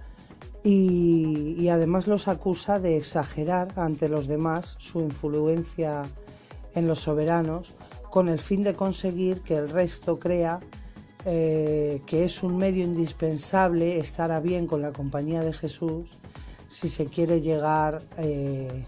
y, 0.62 1.68
además 1.68 2.08
los 2.08 2.26
acusa 2.26 2.80
de 2.80 2.96
exagerar 2.96 3.68
ante 3.76 4.08
los 4.08 4.26
demás 4.26 4.74
su 4.78 5.00
influencia 5.00 6.02
en 6.74 6.88
los 6.88 7.00
soberanos 7.00 7.74
con 8.10 8.28
el 8.28 8.40
fin 8.40 8.62
de 8.62 8.74
conseguir 8.74 9.42
que 9.42 9.56
el 9.56 9.68
resto 9.68 10.18
crea 10.18 10.60
eh, 11.24 12.02
que 12.06 12.24
es 12.24 12.42
un 12.42 12.56
medio 12.56 12.84
indispensable 12.84 13.98
estar 13.98 14.32
a 14.32 14.40
bien 14.40 14.66
con 14.66 14.82
la 14.82 14.92
compañía 14.92 15.40
de 15.40 15.52
Jesús 15.52 16.10
si 16.68 16.88
se 16.88 17.06
quiere 17.06 17.40
llegar 17.40 18.02
eh, 18.18 18.84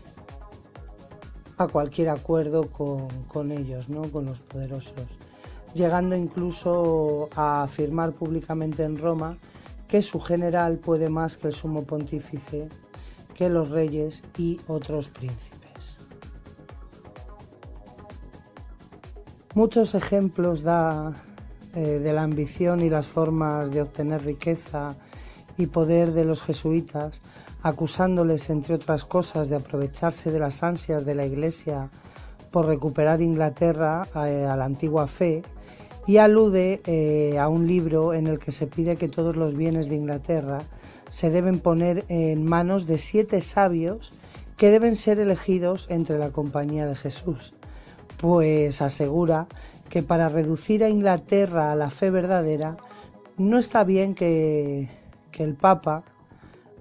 a 1.58 1.66
cualquier 1.66 2.08
acuerdo 2.08 2.70
con, 2.70 3.50
ellos, 3.50 3.88
¿no? 3.88 4.02
con 4.02 4.26
los 4.26 4.40
poderosos, 4.40 5.06
llegando 5.74 6.16
incluso 6.16 7.28
a 7.34 7.62
afirmar 7.62 8.12
públicamente 8.12 8.84
en 8.84 8.96
Roma 8.96 9.38
que 9.86 10.02
su 10.02 10.20
general 10.20 10.78
puede 10.78 11.08
más 11.08 11.36
que 11.36 11.48
el 11.48 11.54
sumo 11.54 11.84
pontífice, 11.84 12.68
que 13.34 13.48
los 13.48 13.70
reyes 13.70 14.22
y 14.36 14.60
otros 14.66 15.08
príncipes. 15.08 15.96
Muchos 19.54 19.94
ejemplos 19.94 20.62
da 20.62 21.14
eh, 21.74 21.98
de 21.98 22.12
la 22.12 22.22
ambición 22.22 22.80
y 22.80 22.90
las 22.90 23.06
formas 23.06 23.70
de 23.70 23.82
obtener 23.82 24.24
riqueza 24.24 24.94
y 25.56 25.66
poder 25.66 26.12
de 26.12 26.24
los 26.24 26.42
jesuitas, 26.42 27.20
acusándoles, 27.62 28.50
entre 28.50 28.74
otras 28.74 29.04
cosas, 29.04 29.48
de 29.48 29.56
aprovecharse 29.56 30.30
de 30.30 30.38
las 30.38 30.62
ansias 30.62 31.04
de 31.04 31.14
la 31.14 31.26
Iglesia 31.26 31.90
por 32.50 32.66
recuperar 32.66 33.20
Inglaterra 33.20 34.06
eh, 34.26 34.46
a 34.46 34.56
la 34.56 34.64
antigua 34.64 35.06
fe, 35.06 35.42
y 36.08 36.16
alude 36.16 36.80
eh, 36.86 37.38
a 37.38 37.48
un 37.48 37.66
libro 37.66 38.14
en 38.14 38.28
el 38.28 38.38
que 38.38 38.50
se 38.50 38.66
pide 38.66 38.96
que 38.96 39.08
todos 39.08 39.36
los 39.36 39.54
bienes 39.54 39.90
de 39.90 39.96
Inglaterra 39.96 40.62
se 41.10 41.28
deben 41.28 41.60
poner 41.60 42.06
en 42.08 42.46
manos 42.46 42.86
de 42.86 42.96
siete 42.96 43.42
sabios 43.42 44.14
que 44.56 44.70
deben 44.70 44.96
ser 44.96 45.20
elegidos 45.20 45.86
entre 45.90 46.18
la 46.18 46.30
compañía 46.30 46.86
de 46.86 46.94
Jesús, 46.94 47.52
pues 48.16 48.80
asegura 48.80 49.48
que 49.90 50.02
para 50.02 50.30
reducir 50.30 50.82
a 50.82 50.88
Inglaterra 50.88 51.72
a 51.72 51.76
la 51.76 51.90
fe 51.90 52.08
verdadera, 52.08 52.78
no 53.36 53.58
está 53.58 53.84
bien 53.84 54.14
que, 54.14 54.88
el 55.34 55.54
Papa, 55.56 56.04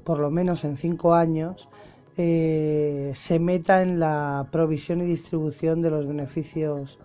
por 0.06 0.20
lo 0.20 0.32
menos 0.32 0.64
en 0.64 0.78
cinco 0.78 1.14
años, 1.14 1.68
eh, 2.16 3.12
se 3.14 3.40
meta 3.40 3.82
en 3.82 4.00
la 4.00 4.48
provisión 4.52 5.02
y 5.02 5.06
distribución 5.06 5.82
de 5.82 5.92
los 5.92 6.08
beneficios 6.08 6.98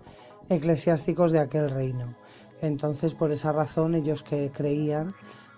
eclesiásticos 0.52 1.32
de 1.32 1.40
aquel 1.40 1.70
reino. 1.70 2.14
Entonces, 2.60 3.14
por 3.14 3.32
esa 3.32 3.52
razón, 3.52 3.94
ellos 3.94 4.22
que 4.22 4.50
creían 4.52 5.12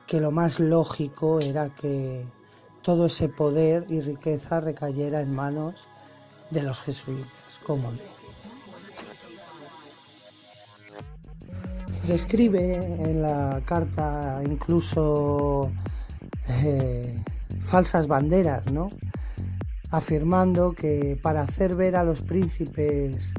que 0.06 0.20
lo 0.20 0.30
más 0.30 0.60
lógico 0.60 1.40
era 1.40 1.68
que 1.74 2.24
todo 2.82 3.06
ese 3.06 3.28
poder 3.28 3.86
y 3.88 4.00
riqueza 4.00 4.60
recayera 4.60 5.20
en 5.20 5.34
manos 5.34 5.88
de 6.50 6.62
los 6.62 6.80
jesuitas, 6.80 7.60
como 7.66 7.92
describe 12.06 12.74
en 12.76 13.22
la 13.22 13.62
carta 13.64 14.42
incluso 14.44 15.70
eh, 16.48 17.18
falsas 17.62 18.06
banderas, 18.06 18.70
¿no? 18.70 18.90
afirmando 19.94 20.72
que 20.72 21.18
para 21.22 21.42
hacer 21.42 21.76
ver 21.76 21.94
a 21.94 22.02
los 22.02 22.20
príncipes 22.20 23.32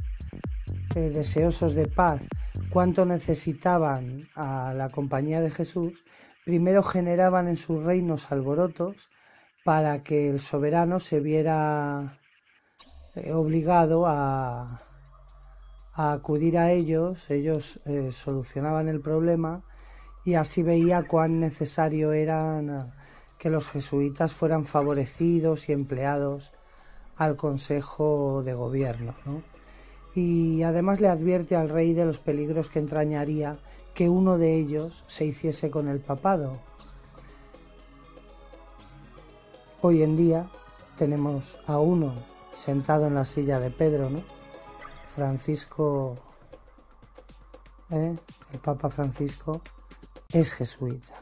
eh, 0.96 1.10
deseosos 1.10 1.76
de 1.76 1.88
paz 1.88 2.26
cuánto 2.70 3.06
necesitaban 3.06 4.30
a 4.34 4.74
la 4.74 4.90
compañía 4.90 5.42
de 5.42 5.52
Jesús, 5.52 6.06
primero 6.46 6.84
generaban 6.84 7.48
en 7.48 7.58
sus 7.58 7.84
reinos 7.84 8.32
alborotos 8.32 9.10
para 9.66 10.04
que 10.04 10.30
el 10.30 10.40
soberano 10.40 11.00
se 11.00 11.20
viera 11.20 12.20
eh, 13.16 13.34
obligado 13.34 14.06
a, 14.08 14.78
acudir 15.94 16.58
a 16.58 16.72
ellos, 16.72 17.30
ellos 17.30 17.80
eh, 17.86 18.12
solucionaban 18.12 18.88
el 18.88 19.02
problema 19.02 19.64
y 20.24 20.36
así 20.36 20.64
veía 20.64 21.08
cuán 21.08 21.40
necesario 21.40 22.14
era 22.14 22.60
ah, 22.60 22.96
que 23.38 23.50
los 23.50 23.68
jesuitas 23.68 24.34
fueran 24.34 24.66
favorecidos 24.66 25.68
y 25.70 25.74
empleados 25.74 26.52
al 27.18 27.36
Consejo 27.36 28.44
de 28.44 28.54
Gobierno. 28.54 29.16
Y 30.16 30.64
además 30.64 31.02
le 31.02 31.10
advierte 31.10 31.58
al 31.58 31.70
rey 31.70 31.94
de 31.94 32.06
los 32.06 32.20
peligros 32.20 32.70
que 32.70 32.80
entrañaría 32.80 33.58
que 33.94 34.10
uno 34.10 34.38
de 34.38 34.56
ellos 34.56 35.04
se 35.08 35.26
hiciese 35.26 35.70
con 35.70 35.88
el 35.88 36.00
papado. 36.00 36.58
Hoy 39.82 40.04
en 40.04 40.16
día 40.16 40.48
tenemos 40.98 41.58
a 41.68 41.80
uno 41.80 42.14
sentado 42.54 43.08
en 43.08 43.16
la 43.16 43.26
silla 43.26 43.60
de 43.60 43.72
Pedro, 43.72 44.10
¿no? 44.10 44.22
Francisco, 45.14 46.18
¿eh? 47.90 48.16
el 48.54 48.60
Papa 48.60 48.90
Francisco, 48.90 49.62
es 50.32 50.52
jesuita. 50.52 51.22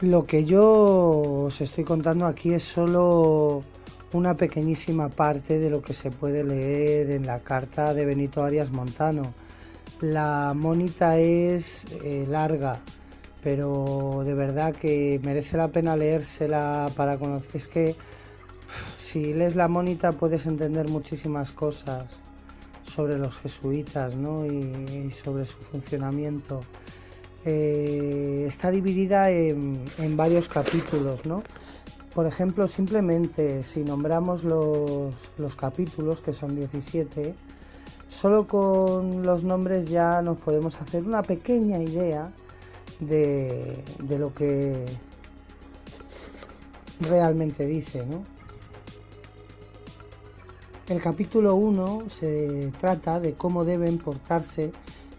Lo 0.00 0.26
que 0.26 0.44
yo 0.44 1.44
os 1.46 1.60
estoy 1.60 1.84
contando 1.84 2.26
aquí 2.26 2.52
es 2.52 2.64
solo 2.64 3.60
una 4.14 4.34
pequeñísima 4.36 5.08
parte 5.08 5.58
de 5.58 5.70
lo 5.70 5.82
que 5.82 5.92
se 5.92 6.10
puede 6.10 6.44
leer 6.44 7.10
en 7.10 7.26
la 7.26 7.40
carta 7.40 7.92
de 7.94 8.06
Benito 8.06 8.42
Arias 8.44 8.70
Montano. 8.70 9.34
La 10.00 10.52
monita 10.54 11.18
es 11.18 11.84
eh, 12.04 12.24
larga, 12.28 12.80
pero 13.42 14.22
de 14.24 14.34
verdad 14.34 14.74
que 14.74 15.20
merece 15.22 15.56
la 15.56 15.68
pena 15.68 15.96
leérsela 15.96 16.90
para 16.96 17.18
conocer. 17.18 17.56
Es 17.56 17.68
que 17.68 17.96
si 18.98 19.34
lees 19.34 19.56
la 19.56 19.68
Mónita 19.68 20.12
puedes 20.12 20.46
entender 20.46 20.88
muchísimas 20.88 21.50
cosas 21.50 22.20
sobre 22.84 23.18
los 23.18 23.36
jesuitas 23.38 24.16
¿no? 24.16 24.46
y, 24.46 25.10
sobre 25.10 25.44
su 25.44 25.58
funcionamiento. 25.58 26.60
Eh, 27.44 28.46
está 28.48 28.70
dividida 28.70 29.30
en, 29.30 29.84
varios 30.16 30.48
capítulos, 30.48 31.26
¿no? 31.26 31.42
Por 32.14 32.26
ejemplo, 32.26 32.68
simplemente 32.68 33.64
si 33.64 33.82
nombramos 33.82 34.44
los, 34.44 35.14
los 35.36 35.56
capítulos, 35.56 36.20
que 36.20 36.32
son 36.32 36.54
17, 36.54 37.34
solo 38.08 38.46
con 38.46 39.24
los 39.24 39.42
nombres 39.42 39.88
ya 39.88 40.22
nos 40.22 40.40
podemos 40.40 40.80
hacer 40.80 41.02
una 41.02 41.22
pequeña 41.22 41.82
idea 41.82 42.32
de, 43.00 43.82
de 43.98 44.18
lo 44.18 44.32
que 44.32 44.86
realmente 47.00 47.66
dice. 47.66 48.06
El 50.86 51.00
capítulo 51.00 51.56
1 51.56 52.10
se 52.10 52.70
trata 52.78 53.18
de 53.18 53.34
cómo 53.34 53.64
deben 53.64 53.98
portarse 53.98 54.70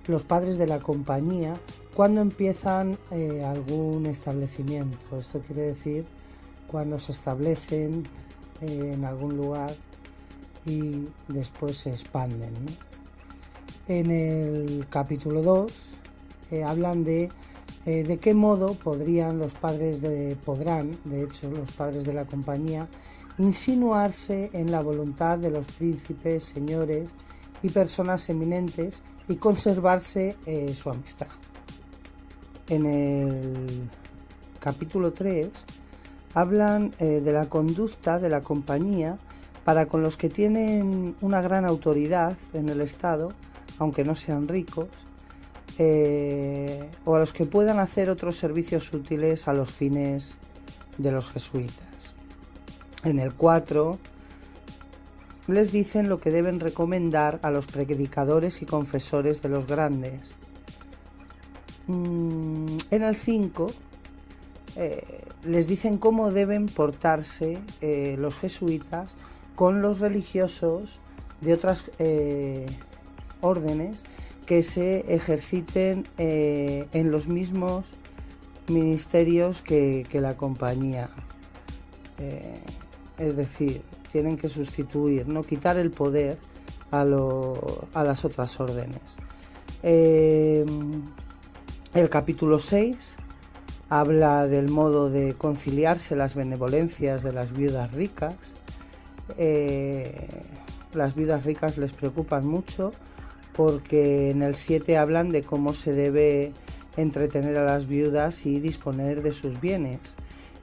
los 0.07 0.23
padres 0.23 0.57
de 0.57 0.67
la 0.67 0.79
compañía 0.79 1.59
cuando 1.93 2.21
empiezan 2.21 2.97
eh, 3.11 3.43
algún 3.43 4.05
establecimiento. 4.05 5.17
Esto 5.17 5.41
quiere 5.41 5.63
decir 5.63 6.05
cuando 6.67 6.99
se 6.99 7.11
establecen 7.11 8.03
eh, 8.61 8.91
en 8.93 9.05
algún 9.05 9.37
lugar 9.37 9.75
y 10.65 11.07
después 11.27 11.77
se 11.77 11.91
expanden. 11.91 12.53
En 13.87 14.09
el 14.09 14.87
capítulo 14.89 15.41
2 15.41 15.89
eh, 16.51 16.63
hablan 16.63 17.03
de 17.03 17.29
de 17.85 18.17
qué 18.17 18.33
modo 18.33 18.73
podrían 18.73 19.37
los 19.37 19.53
padres 19.53 20.01
de 20.01 20.35
podrán, 20.43 20.97
de 21.03 21.21
hecho, 21.21 21.51
los 21.51 21.71
padres 21.71 22.03
de 22.03 22.13
la 22.13 22.25
compañía 22.25 22.87
insinuarse 23.37 24.49
en 24.53 24.71
la 24.71 24.81
voluntad 24.81 25.37
de 25.37 25.51
los 25.51 25.67
príncipes, 25.67 26.43
señores 26.43 27.11
y 27.61 27.69
personas 27.69 28.29
eminentes 28.29 29.03
y 29.27 29.35
conservarse 29.35 30.35
eh, 30.45 30.73
su 30.75 30.89
amistad. 30.89 31.27
En 32.69 32.85
el 32.85 33.89
capítulo 34.59 35.11
3 35.13 35.49
hablan 36.35 36.91
eh, 36.99 37.21
de 37.21 37.31
la 37.31 37.47
conducta 37.47 38.19
de 38.19 38.29
la 38.29 38.41
compañía 38.41 39.17
para 39.63 39.87
con 39.87 40.03
los 40.03 40.17
que 40.17 40.29
tienen 40.29 41.15
una 41.21 41.41
gran 41.41 41.65
autoridad 41.65 42.37
en 42.53 42.69
el 42.69 42.81
Estado, 42.81 43.31
aunque 43.79 44.03
no 44.03 44.13
sean 44.13 44.47
ricos, 44.47 44.87
eh, 45.79 46.87
o 47.03 47.15
a 47.15 47.19
los 47.19 47.33
que 47.33 47.45
puedan 47.45 47.79
hacer 47.79 48.09
otros 48.09 48.35
servicios 48.37 48.93
útiles 48.93 49.47
a 49.47 49.53
los 49.53 49.71
fines 49.71 50.37
de 50.97 51.11
los 51.11 51.31
jesuitas. 51.31 52.15
En 53.03 53.17
el 53.19 53.33
4 53.33 53.97
les 55.47 55.71
dicen 55.71 56.09
lo 56.09 56.19
que 56.19 56.31
deben 56.31 56.59
recomendar 56.59 57.39
a 57.43 57.49
los 57.49 57.67
predicadores 57.67 58.61
y 58.61 58.65
confesores 58.65 59.41
de 59.41 59.49
los 59.49 59.67
grandes. 59.67 60.35
Mm, 61.87 62.77
en 62.91 63.03
el 63.03 63.15
5 63.15 63.67
eh, 64.75 65.24
les 65.47 65.67
dicen 65.67 65.97
cómo 65.97 66.31
deben 66.31 66.67
portarse 66.67 67.59
eh, 67.81 68.15
los 68.17 68.35
jesuitas 68.35 69.15
con 69.55 69.81
los 69.81 69.99
religiosos 69.99 70.99
de 71.41 71.53
otras 71.53 71.91
eh, 71.99 72.65
órdenes 73.41 74.03
que 74.45 74.61
se 74.63 75.13
ejerciten 75.13 76.05
en 76.17 77.11
los 77.11 77.27
mismos 77.27 77.85
ministerios 78.67 79.63
que, 79.63 80.05
la 80.13 80.37
compañía 80.37 81.09
es 83.17 83.35
decir, 83.35 83.81
tienen 84.11 84.37
que 84.37 84.49
sustituir, 84.49 85.27
no 85.27 85.43
quitar 85.43 85.77
el 85.77 85.91
poder 85.91 86.37
a, 86.91 87.03
las 87.03 88.25
otras 88.25 88.59
órdenes. 88.59 89.17
Eh, 89.83 90.65
el 91.93 92.09
capítulo 92.09 92.59
6 92.59 93.15
habla 93.89 94.47
del 94.47 94.69
modo 94.69 95.09
de 95.09 95.35
conciliarse 95.35 96.15
las 96.15 96.35
benevolencias 96.35 97.23
de 97.23 97.33
las 97.33 97.51
viudas 97.51 97.93
ricas. 97.93 98.35
Eh, 99.37 100.27
las 100.93 101.15
viudas 101.15 101.45
ricas 101.45 101.77
les 101.77 101.91
preocupan 101.91 102.47
mucho 102.47 102.91
porque 103.55 104.31
en 104.31 104.41
el 104.41 104.55
7 104.55 104.97
hablan 104.97 105.31
de 105.31 105.43
cómo 105.43 105.73
se 105.73 105.93
debe 105.93 106.53
entretener 106.97 107.57
a 107.57 107.65
las 107.65 107.87
viudas 107.87 108.45
y 108.45 108.59
disponer 108.59 109.21
de 109.21 109.31
sus 109.31 109.59
bienes. 109.61 109.99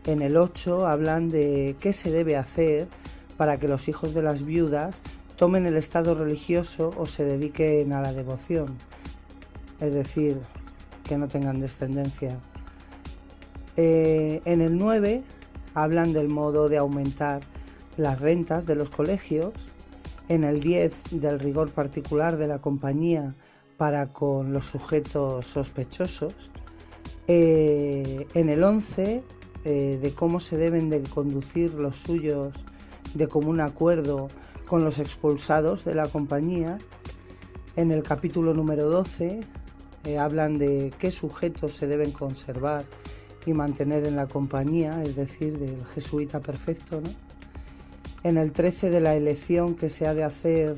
En 0.05 0.21
el 0.21 0.37
8 0.37 0.87
hablan 0.87 1.29
de 1.29 1.77
qué 1.81 1.93
se 1.93 2.11
debe 2.11 2.37
hacer 2.37 2.89
para 3.37 3.59
que 3.59 3.69
los 3.69 3.89
hijos 3.89 4.15
de 4.15 4.23
las 4.23 4.45
viudas 4.45 5.01
tomen 5.37 5.67
el 5.67 5.77
estado 5.77 6.15
religioso 6.15 6.93
o 6.97 7.07
se 7.07 7.25
dediquen 7.25 7.93
a 7.93 8.01
la 8.01 8.13
devoción, 8.13 8.77
es 9.81 9.93
decir, 9.93 10.39
que 11.05 11.17
no 11.19 11.29
tengan 11.29 11.61
descendencia. 11.61 12.39
Eh, 13.77 14.41
en 14.45 14.61
el 14.61 14.77
9 14.77 15.23
hablan 15.75 16.13
del 16.13 16.29
modo 16.29 16.69
de 16.69 16.79
aumentar 16.79 17.41
las 17.97 18.21
rentas 18.21 18.67
de 18.67 18.75
los 18.75 18.91
colegios, 18.91 19.53
en 20.29 20.45
el 20.45 20.61
10 20.61 20.93
del 21.13 21.39
rigor 21.39 21.71
particular 21.71 22.37
de 22.37 22.47
la 22.47 22.59
compañía 22.61 23.35
para 23.77 24.09
con 24.09 24.53
los 24.53 24.67
sujetos 24.67 25.47
sospechosos, 25.47 26.51
eh, 27.29 28.27
en 28.35 28.49
el 28.49 28.65
11 28.65 29.23
eh, 29.65 29.99
de 30.03 30.13
cómo 30.13 30.41
se 30.41 30.57
deben 30.57 30.91
de 30.91 31.03
conducir 31.03 31.73
los 31.75 31.97
suyos 31.97 32.53
de 33.15 33.29
común 33.29 33.61
acuerdo 33.61 34.29
con 34.67 34.85
los 34.85 34.99
expulsados 34.99 35.85
de 35.85 35.95
la 35.95 36.09
compañía. 36.09 36.79
En 37.77 37.91
el 37.91 38.03
capítulo 38.03 38.55
número 38.55 38.91
12 38.91 39.41
eh, 40.05 40.19
hablan 40.19 40.59
de 40.59 40.93
qué 40.99 41.11
sujetos 41.11 41.75
se 41.75 41.87
deben 41.87 42.11
conservar 42.11 42.85
y 43.47 43.53
mantener 43.53 44.07
en 44.07 44.17
la 44.17 44.27
compañía, 44.27 45.03
es 45.03 45.17
decir, 45.17 45.59
del 45.59 45.85
jesuita 45.87 46.41
perfecto. 46.41 47.03
En 48.23 48.39
el 48.39 48.53
13 48.53 48.91
de 48.91 49.01
la 49.01 49.15
elección 49.15 49.75
que 49.75 49.91
se 49.91 50.07
ha 50.07 50.15
de 50.15 50.25
hacer 50.25 50.77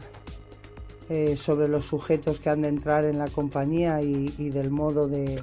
eh, 1.10 1.36
sobre 1.36 1.68
los 1.68 1.84
sujetos 1.84 2.40
que 2.40 2.48
han 2.48 2.62
de 2.62 2.68
entrar 2.68 3.04
en 3.04 3.18
la 3.18 3.28
compañía 3.28 4.00
y, 4.00 4.50
del 4.50 4.70
modo 4.70 5.06
de 5.08 5.42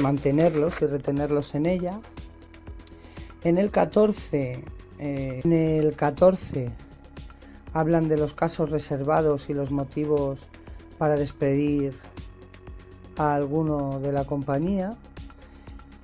mantenerlos 0.00 0.80
y 0.80 0.86
retenerlos 0.86 1.54
en 1.54 1.66
ella. 1.66 2.00
En 3.44 3.58
el 3.58 3.70
14, 3.70 4.64
eh, 4.98 5.40
en 5.44 5.52
el 5.52 5.94
14 5.96 6.70
hablan 7.74 8.08
de 8.08 8.16
los 8.16 8.32
casos 8.32 8.70
reservados 8.70 9.50
y 9.50 9.54
los 9.54 9.70
motivos 9.70 10.48
para 10.96 11.16
despedir 11.16 11.92
a 13.18 13.34
alguno 13.34 13.98
de 14.00 14.12
la 14.12 14.24
compañía. 14.24 14.90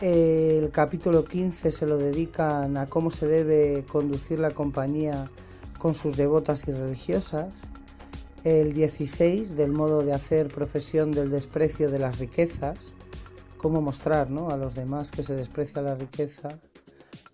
El 0.01 0.71
capítulo 0.71 1.27
15 1.27 1.71
se 1.71 1.87
lo 1.87 1.99
dedican 1.99 2.79
a 2.79 2.87
cómo 2.87 3.11
se 3.11 3.27
debe 3.27 3.85
conducir 3.85 4.41
la 4.41 4.51
compañía 4.51 5.27
con 5.79 5.93
sus 5.93 6.17
devotas 6.17 6.67
y 6.67 6.73
religiosas. 6.73 7.69
El 8.43 8.73
16 8.73 9.55
del 9.57 9.73
modo 9.73 10.03
de 10.03 10.15
hacer 10.15 10.49
profesión 10.49 11.13
del 11.13 11.29
desprecio 11.29 11.91
de 11.91 11.99
las 11.99 12.19
riquezas, 12.19 12.95
cómo 13.59 13.83
mostrar 13.83 14.29
a 14.29 14.57
los 14.57 14.75
demás 14.75 15.11
que 15.11 15.23
se 15.23 15.35
desprecia 15.35 15.83
la 15.83 15.95
riqueza 15.95 16.49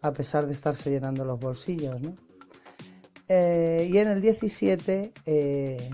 a 0.03 0.13
pesar 0.13 0.47
de 0.47 0.53
estarse 0.53 0.91
llenando 0.91 1.25
los 1.25 1.39
bolsillos. 1.39 1.99
Eh, 3.29 3.89
y 3.93 3.97
en 3.99 4.09
el 4.09 4.21
17 4.21 5.13
eh, 5.25 5.91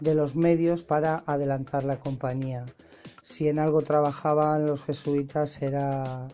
de 0.00 0.14
los 0.14 0.36
medios 0.36 0.84
para 0.84 1.22
adelantar 1.26 1.84
la 1.84 2.00
compañía. 2.00 2.64
Si 3.22 3.48
en 3.48 3.58
algo 3.58 3.82
trabajaban 3.82 4.66
los 4.66 4.84
jesuitas 4.84 5.62
era 5.62 6.28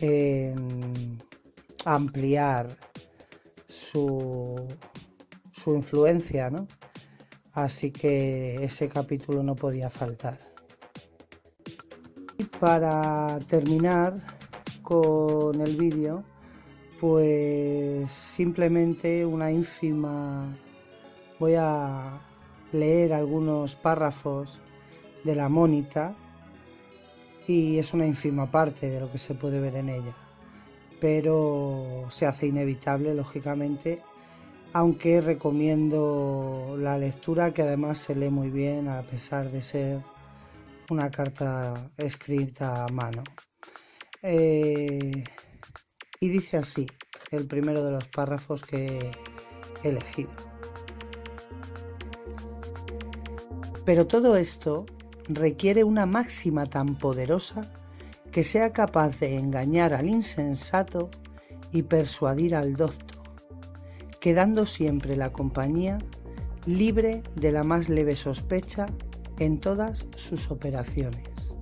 en 0.00 1.18
ampliar 1.84 2.68
su, 3.66 4.66
su 5.52 5.74
influencia, 5.74 6.50
¿no? 6.50 6.68
Así 7.52 7.90
que 7.90 8.62
ese 8.62 8.88
capítulo 8.88 9.42
no 9.42 9.54
podía 9.54 9.90
faltar. 9.90 10.38
Y 12.38 12.44
para 12.44 13.38
terminar, 13.48 14.14
con 14.82 15.60
el 15.60 15.76
vídeo, 15.76 16.24
pues 17.00 18.10
simplemente 18.10 19.24
una 19.24 19.50
ínfima... 19.50 20.56
Voy 21.38 21.54
a 21.58 22.20
leer 22.70 23.12
algunos 23.12 23.74
párrafos 23.74 24.60
de 25.24 25.34
la 25.34 25.48
Mónita 25.48 26.14
y 27.46 27.78
es 27.78 27.92
una 27.92 28.06
ínfima 28.06 28.50
parte 28.50 28.88
de 28.88 29.00
lo 29.00 29.10
que 29.10 29.18
se 29.18 29.34
puede 29.34 29.60
ver 29.60 29.76
en 29.76 29.88
ella. 29.88 30.14
Pero 31.00 32.06
se 32.10 32.26
hace 32.26 32.46
inevitable, 32.46 33.14
lógicamente, 33.14 34.00
aunque 34.72 35.20
recomiendo 35.20 36.76
la 36.78 36.96
lectura 36.98 37.52
que 37.52 37.62
además 37.62 37.98
se 37.98 38.14
lee 38.14 38.30
muy 38.30 38.50
bien 38.50 38.88
a 38.88 39.02
pesar 39.02 39.50
de 39.50 39.62
ser 39.62 40.00
una 40.90 41.10
carta 41.10 41.90
escrita 41.96 42.84
a 42.84 42.88
mano. 42.88 43.22
Eh, 44.22 45.24
y 46.20 46.28
dice 46.28 46.58
así, 46.58 46.86
el 47.32 47.46
primero 47.46 47.84
de 47.84 47.90
los 47.90 48.06
párrafos 48.08 48.62
que 48.62 49.10
he 49.82 49.88
elegido. 49.88 50.30
Pero 53.84 54.06
todo 54.06 54.36
esto 54.36 54.86
requiere 55.28 55.84
una 55.84 56.06
máxima 56.06 56.66
tan 56.66 56.96
poderosa 56.96 57.60
que 58.30 58.44
sea 58.44 58.72
capaz 58.72 59.18
de 59.20 59.38
engañar 59.38 59.92
al 59.92 60.08
insensato 60.08 61.10
y 61.70 61.82
persuadir 61.82 62.54
al 62.54 62.74
docto, 62.74 63.22
quedando 64.20 64.66
siempre 64.66 65.16
la 65.16 65.32
compañía 65.32 65.98
libre 66.66 67.22
de 67.34 67.52
la 67.52 67.62
más 67.62 67.88
leve 67.88 68.14
sospecha 68.14 68.86
en 69.38 69.58
todas 69.58 70.06
sus 70.16 70.50
operaciones. 70.50 71.54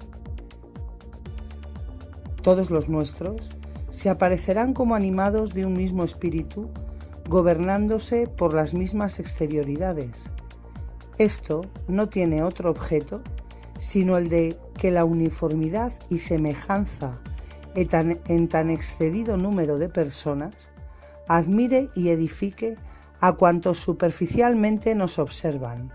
Todos 2.42 2.70
los 2.70 2.88
nuestros 2.88 3.50
se 3.90 4.08
aparecerán 4.08 4.72
como 4.72 4.94
animados 4.94 5.52
de 5.52 5.66
un 5.66 5.74
mismo 5.74 6.04
espíritu, 6.04 6.70
gobernándose 7.28 8.26
por 8.26 8.54
las 8.54 8.72
mismas 8.74 9.18
exterioridades. 9.18 10.30
Esto 11.18 11.62
no 11.86 12.08
tiene 12.08 12.42
otro 12.42 12.70
objeto 12.70 13.22
sino 13.80 14.18
el 14.18 14.28
de 14.28 14.56
que 14.76 14.90
la 14.90 15.06
uniformidad 15.06 15.92
y 16.10 16.18
semejanza 16.18 17.18
en 17.74 18.48
tan 18.48 18.70
excedido 18.70 19.38
número 19.38 19.78
de 19.78 19.88
personas 19.88 20.70
admire 21.28 21.88
y 21.94 22.10
edifique 22.10 22.76
a 23.20 23.32
cuantos 23.32 23.78
superficialmente 23.78 24.94
nos 24.94 25.18
observan, 25.18 25.92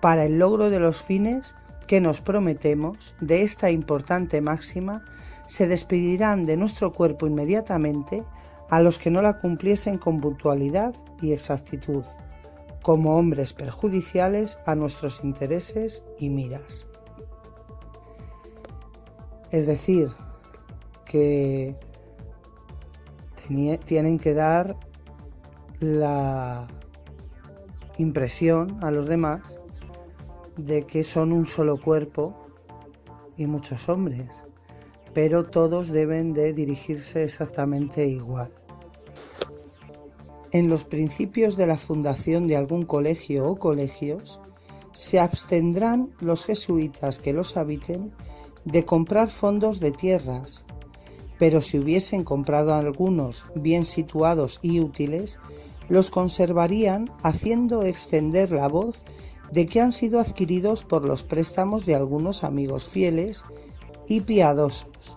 para 0.00 0.24
el 0.24 0.40
logro 0.40 0.68
de 0.68 0.80
los 0.80 1.00
fines 1.00 1.54
que 1.86 2.00
nos 2.00 2.20
prometemos 2.20 3.14
de 3.20 3.42
esta 3.42 3.70
importante 3.70 4.40
máxima, 4.40 5.04
se 5.46 5.68
despedirán 5.68 6.44
de 6.44 6.56
nuestro 6.56 6.92
cuerpo 6.92 7.26
inmediatamente 7.26 8.24
a 8.68 8.80
los 8.80 8.98
que 8.98 9.10
no 9.10 9.22
la 9.22 9.38
cumpliesen 9.38 9.96
con 9.96 10.20
puntualidad 10.20 10.94
y 11.20 11.32
exactitud, 11.32 12.04
como 12.82 13.16
hombres 13.16 13.52
perjudiciales 13.52 14.58
a 14.66 14.74
nuestros 14.74 15.22
intereses 15.22 16.02
y 16.18 16.30
miras. 16.30 16.86
Es 19.52 19.66
decir, 19.66 20.08
que 21.04 21.76
tienen 23.84 24.18
que 24.18 24.32
dar 24.32 24.76
la 25.78 26.66
impresión 27.98 28.82
a 28.82 28.90
los 28.90 29.06
demás 29.06 29.42
de 30.56 30.86
que 30.86 31.04
son 31.04 31.32
un 31.32 31.46
solo 31.46 31.78
cuerpo 31.78 32.34
y 33.36 33.46
muchos 33.46 33.90
hombres, 33.90 34.30
pero 35.12 35.44
todos 35.44 35.88
deben 35.88 36.32
de 36.32 36.54
dirigirse 36.54 37.22
exactamente 37.22 38.06
igual. 38.06 38.50
En 40.50 40.70
los 40.70 40.84
principios 40.84 41.58
de 41.58 41.66
la 41.66 41.76
fundación 41.76 42.46
de 42.46 42.56
algún 42.56 42.84
colegio 42.84 43.46
o 43.46 43.56
colegios, 43.56 44.40
se 44.92 45.20
abstendrán 45.20 46.10
los 46.20 46.46
jesuitas 46.46 47.18
que 47.18 47.34
los 47.34 47.58
habiten 47.58 48.12
de 48.64 48.84
comprar 48.84 49.30
fondos 49.30 49.80
de 49.80 49.90
tierras, 49.90 50.62
pero 51.38 51.60
si 51.60 51.78
hubiesen 51.78 52.24
comprado 52.24 52.72
algunos 52.74 53.46
bien 53.54 53.84
situados 53.84 54.60
y 54.62 54.80
útiles, 54.80 55.38
los 55.88 56.10
conservarían 56.10 57.10
haciendo 57.22 57.82
extender 57.82 58.50
la 58.50 58.68
voz 58.68 59.04
de 59.50 59.66
que 59.66 59.80
han 59.80 59.92
sido 59.92 60.20
adquiridos 60.20 60.84
por 60.84 61.04
los 61.04 61.22
préstamos 61.22 61.84
de 61.84 61.94
algunos 61.94 62.44
amigos 62.44 62.88
fieles 62.88 63.44
y 64.06 64.20
piadosos, 64.20 65.16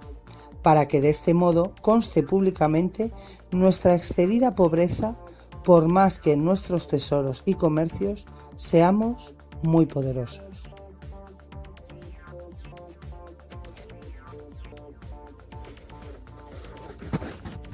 para 0.61 0.87
que 0.87 0.99
de 0.99 1.09
este 1.09 1.33
modo 1.33 1.73
conste 1.81 2.23
públicamente 2.23 3.11
nuestra 3.51 3.95
excedida 3.95 4.55
pobreza, 4.55 5.15
por 5.63 5.87
más 5.87 6.19
que 6.19 6.33
en 6.33 6.43
nuestros 6.43 6.87
tesoros 6.87 7.43
y 7.45 7.53
comercios 7.53 8.25
seamos 8.55 9.33
muy 9.63 9.85
poderosos. 9.85 10.54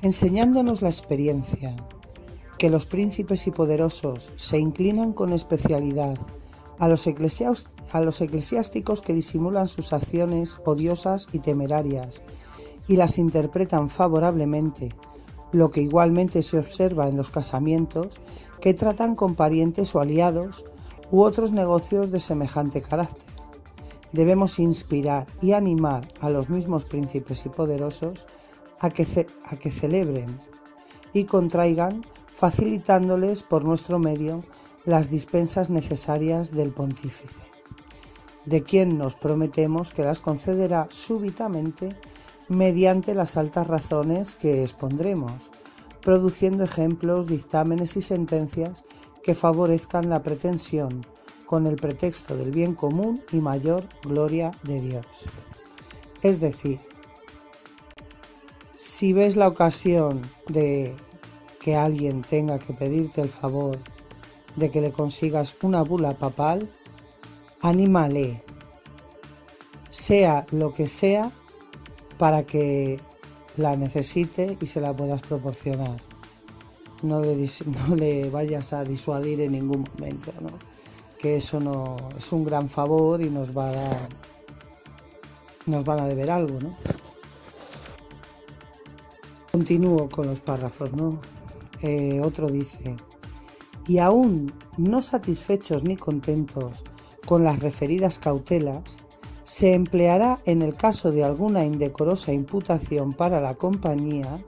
Enseñándonos 0.03 0.81
la 0.81 0.89
experiencia, 0.89 1.75
que 2.57 2.71
los 2.71 2.87
príncipes 2.87 3.45
y 3.45 3.51
poderosos 3.51 4.31
se 4.35 4.57
inclinan 4.57 5.13
con 5.13 5.31
especialidad 5.31 6.17
a 6.79 6.87
los, 6.87 7.05
eclesiásticos 7.05 9.01
que 9.01 9.13
disimulan 9.13 9.67
sus 9.67 9.93
acciones 9.93 10.57
odiosas 10.65 11.27
y 11.33 11.37
temerarias 11.37 12.23
y 12.87 12.95
las 12.95 13.19
interpretan 13.19 13.91
favorablemente, 13.91 14.89
lo 15.51 15.69
que 15.69 15.81
igualmente 15.81 16.41
se 16.41 16.57
observa 16.57 17.07
en 17.07 17.15
los 17.15 17.29
casamientos 17.29 18.19
que 18.59 18.73
tratan 18.73 19.15
con 19.15 19.35
parientes 19.35 19.93
o 19.93 19.99
aliados 19.99 20.65
u 21.11 21.21
otros 21.21 21.51
negocios 21.51 22.09
de 22.09 22.19
semejante 22.19 22.81
carácter. 22.81 23.29
Debemos 24.13 24.57
inspirar 24.57 25.27
y 25.43 25.51
animar 25.51 26.07
a 26.19 26.31
los 26.31 26.49
mismos 26.49 26.85
príncipes 26.85 27.45
y 27.45 27.49
poderosos 27.49 28.25
a 28.81 28.89
que, 28.89 29.27
a 29.45 29.55
que 29.57 29.71
celebren 29.71 30.39
y 31.13 31.25
contraigan 31.25 32.03
facilitándoles 32.33 33.43
por 33.43 33.63
nuestro 33.63 33.99
medio 33.99 34.43
las 34.85 35.11
dispensas 35.11 35.69
necesarias 35.69 36.51
del 36.51 36.71
pontífice, 36.71 37.35
de 38.45 38.63
quien 38.63 38.97
nos 38.97 39.15
prometemos 39.15 39.91
que 39.91 40.03
las 40.03 40.19
concederá 40.19 40.87
súbitamente 40.89 41.95
mediante 42.47 43.13
las 43.13 43.37
altas 43.37 43.67
razones 43.67 44.35
que 44.35 44.63
expondremos, 44.63 45.33
produciendo 46.01 46.63
ejemplos, 46.63 47.27
dictámenes 47.27 47.95
y 47.95 48.01
sentencias 48.01 48.83
que 49.23 49.35
favorezcan 49.35 50.09
la 50.09 50.23
pretensión 50.23 51.05
con 51.45 51.67
el 51.67 51.75
pretexto 51.75 52.35
del 52.35 52.49
bien 52.49 52.73
común 52.73 53.21
y 53.31 53.37
mayor 53.37 53.87
gloria 54.03 54.51
de 54.63 54.81
Dios. 54.81 55.05
Es 56.23 56.39
decir, 56.39 56.79
si 58.81 59.13
ves 59.13 59.35
la 59.35 59.47
ocasión 59.47 60.23
de 60.47 60.95
que 61.59 61.75
alguien 61.75 62.23
tenga 62.23 62.57
que 62.57 62.73
pedirte 62.73 63.21
el 63.21 63.29
favor 63.29 63.77
de 64.55 64.71
que 64.71 64.81
le 64.81 64.91
consigas 64.91 65.55
una 65.61 65.83
bula 65.83 66.17
papal, 66.17 66.67
anímale, 67.61 68.43
sea 69.91 70.47
lo 70.49 70.73
que 70.73 70.87
sea, 70.89 71.31
para 72.17 72.41
que 72.41 72.99
la 73.55 73.75
necesite 73.75 74.57
y 74.59 74.65
se 74.65 74.81
la 74.81 74.93
puedas 74.93 75.21
proporcionar. 75.21 75.97
No 77.03 77.21
le, 77.21 78.29
vayas 78.31 78.73
a 78.73 78.83
disuadir 78.83 79.41
en 79.41 79.51
ningún 79.51 79.87
momento, 79.93 80.31
que 81.19 81.35
eso 81.35 81.59
no 81.59 81.97
es 82.17 82.31
un 82.31 82.43
gran 82.43 82.67
favor 82.67 83.21
y 83.21 83.29
nos 83.29 83.55
va 83.55 83.69
a 83.69 83.73
dar, 83.73 84.09
nos 85.67 85.85
van 85.85 85.99
a 85.99 86.07
deber 86.07 86.31
algo, 86.31 86.59
¿no? 86.59 86.75
Continúo 89.51 90.09
con 90.09 90.27
los 90.27 90.41
párrafos, 90.41 90.93
¿no? 90.93 91.19
Eh, 91.81 92.21
otro 92.23 92.49
dice, 92.49 92.95
y 93.87 93.97
aún 93.97 94.51
no 94.77 95.01
satisfechos 95.01 95.83
ni 95.83 95.97
contentos 95.97 96.83
con 97.25 97.43
las 97.43 97.59
referidas 97.59 98.19
cautelas, 98.19 98.97
se 99.43 99.73
empleará 99.73 100.39
en 100.45 100.61
el 100.61 100.75
caso 100.75 101.11
de 101.11 101.23
alguna 101.23 101.65
indecorosa 101.65 102.31
imputación 102.31 103.11
para 103.13 103.41
la 103.41 103.55
compañía 103.55 104.41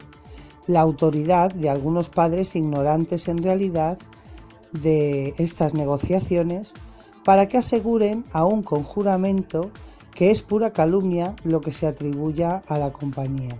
la 0.67 0.79
autoridad 0.81 1.53
de 1.53 1.69
algunos 1.69 2.09
padres 2.09 2.55
ignorantes 2.55 3.27
en 3.27 3.39
realidad 3.43 3.97
de 4.71 5.33
estas 5.37 5.73
negociaciones 5.73 6.73
para 7.25 7.47
que 7.47 7.57
aseguren 7.57 8.23
aún 8.31 8.63
con 8.63 8.83
juramento 8.83 9.71
que 10.13 10.31
es 10.31 10.41
pura 10.41 10.71
calumnia 10.71 11.35
lo 11.43 11.61
que 11.61 11.71
se 11.71 11.87
atribuya 11.87 12.61
a 12.67 12.77
la 12.77 12.93
compañía. 12.93 13.57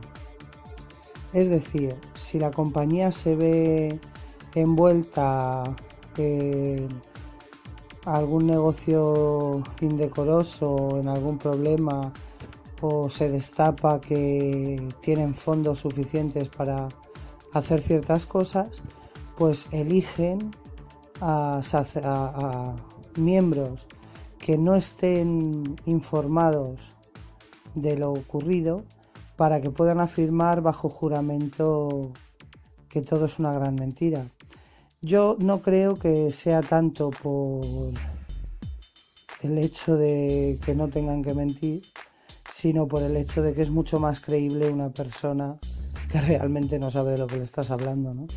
Es 1.34 1.50
decir, 1.50 1.96
si 2.14 2.40
la 2.40 2.52
compañía 2.52 3.12
se 3.12 3.36
ve 3.36 4.00
envuelta 4.54 5.76
en 6.18 6.88
algún 8.06 8.46
negocio 8.46 9.64
indecoroso, 9.82 11.00
en 11.00 11.08
algún 11.08 11.40
problema, 11.40 12.14
o 12.82 13.10
se 13.10 13.30
destapa 13.30 14.00
que 14.00 14.88
tienen 15.00 15.34
fondos 15.34 15.80
suficientes 15.80 16.50
para 16.50 16.90
hacer 17.54 17.82
ciertas 17.82 18.26
cosas, 18.26 18.84
pues 19.38 19.68
eligen 19.72 20.52
a, 21.22 21.62
a 22.04 22.76
miembros 23.18 23.88
que 24.38 24.58
no 24.58 24.76
estén 24.76 25.76
informados 25.86 26.92
de 27.74 27.98
lo 27.98 28.12
ocurrido 28.12 28.84
para 29.36 29.62
que 29.62 29.70
puedan 29.70 30.00
afirmar 30.00 30.62
bajo 30.62 30.90
juramento 30.90 32.12
que 32.90 33.02
todo 33.02 33.26
es 33.26 33.40
una 33.40 33.54
gran 33.54 33.76
mentira. 33.76 34.28
Yo 35.02 35.36
no 35.40 35.62
creo 35.62 35.98
que 35.98 36.32
sea 36.32 36.62
tanto 36.62 37.10
por 37.10 37.62
el 39.42 39.58
hecho 39.58 39.98
de 39.98 40.58
que 40.66 40.76
no 40.76 40.88
tengan 40.88 41.24
que 41.24 41.34
mentir, 41.34 41.84
sino 42.50 42.88
por 42.88 43.02
el 43.04 43.18
hecho 43.18 43.42
de 43.42 43.54
que 43.54 43.64
es 43.64 43.70
mucho 43.70 44.00
más 44.00 44.20
creíble 44.20 44.70
una 44.70 44.90
persona 44.92 45.58
que 46.12 46.22
realmente 46.22 46.80
no 46.80 46.90
sabe 46.90 47.12
de 47.12 47.18
lo 47.18 47.28
que 47.28 47.38
le 47.38 47.44
estás 47.44 47.72
hablando, 47.72 48.14
¿no? 48.14 48.28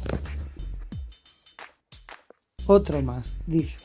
Otro 2.66 3.00
más, 3.02 3.36
dice, 3.46 3.78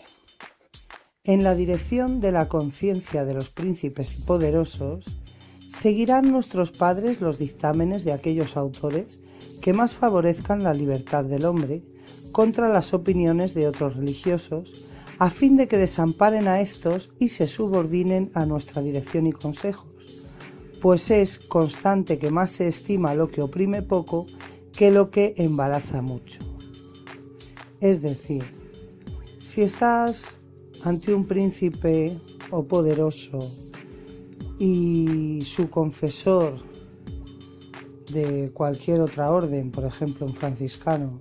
en 1.23 1.43
la 1.43 1.53
dirección 1.53 2.19
de 2.19 2.31
la 2.31 2.47
conciencia 2.47 3.25
de 3.25 3.35
los 3.35 3.51
príncipes 3.51 4.17
y 4.17 4.21
poderosos, 4.23 5.05
seguirán 5.71 6.31
nuestros 6.31 6.71
padres 6.71 7.21
los 7.21 7.39
dictámenes 7.39 8.03
de 8.03 8.11
aquellos 8.11 8.57
autores 8.57 9.21
que 9.61 9.71
más 9.71 9.95
favorezcan 9.95 10.63
la 10.63 10.73
libertad 10.73 11.23
del 11.23 11.45
hombre 11.45 11.81
contra 12.33 12.67
las 12.67 12.93
opiniones 12.93 13.53
de 13.53 13.67
otros 13.67 13.95
religiosos, 13.95 14.89
a 15.17 15.29
fin 15.29 15.55
de 15.55 15.67
que 15.67 15.77
desamparen 15.77 16.47
a 16.47 16.59
estos 16.59 17.11
y 17.19 17.29
se 17.29 17.47
subordinen 17.47 18.31
a 18.33 18.45
nuestra 18.45 18.81
dirección 18.81 19.27
y 19.27 19.31
consejos, 19.31 19.89
pues 20.81 21.09
es 21.09 21.39
constante 21.39 22.19
que 22.19 22.31
más 22.31 22.51
se 22.51 22.67
estima 22.67 23.15
lo 23.15 23.31
que 23.31 23.41
oprime 23.41 23.81
poco 23.81 24.27
que 24.73 24.91
lo 24.91 25.09
que 25.09 25.33
embaraza 25.37 26.01
mucho. 26.01 26.39
Es 27.79 28.01
decir, 28.01 28.43
si 29.41 29.61
estás 29.61 30.37
ante 30.83 31.13
un 31.13 31.27
príncipe 31.27 32.17
o 32.49 32.63
poderoso 32.63 33.39
y 34.63 35.41
su 35.43 35.71
confesor 35.71 36.53
de 38.13 38.51
cualquier 38.53 39.01
otra 39.01 39.31
orden, 39.31 39.71
por 39.71 39.85
ejemplo 39.85 40.27
un 40.27 40.35
franciscano, 40.35 41.19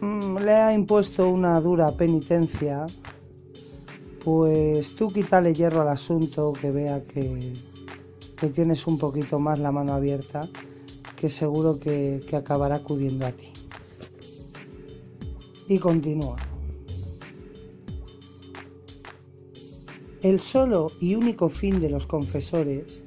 mm, 0.00 0.36
le 0.36 0.52
ha 0.52 0.72
impuesto 0.72 1.28
una 1.28 1.60
dura 1.60 1.90
penitencia, 1.96 2.86
pues 4.24 4.94
tú 4.94 5.12
quítale 5.12 5.52
hierro 5.52 5.82
al 5.82 5.88
asunto, 5.88 6.52
que 6.52 6.70
vea 6.70 7.02
que, 7.02 7.54
que 8.36 8.48
tienes 8.50 8.86
un 8.86 8.96
poquito 8.96 9.40
más 9.40 9.58
la 9.58 9.72
mano 9.72 9.94
abierta, 9.94 10.46
que 11.16 11.28
seguro 11.28 11.76
que, 11.80 12.22
que 12.28 12.36
acabará 12.36 12.76
acudiendo 12.76 13.26
a 13.26 13.32
ti. 13.32 13.50
Y 15.66 15.80
continúa. 15.80 16.51
El 20.22 20.40
solo 20.40 20.92
y 21.00 21.16
único 21.16 21.48
fin 21.48 21.80
de 21.80 21.90
los 21.90 22.06
confesores 22.06 23.02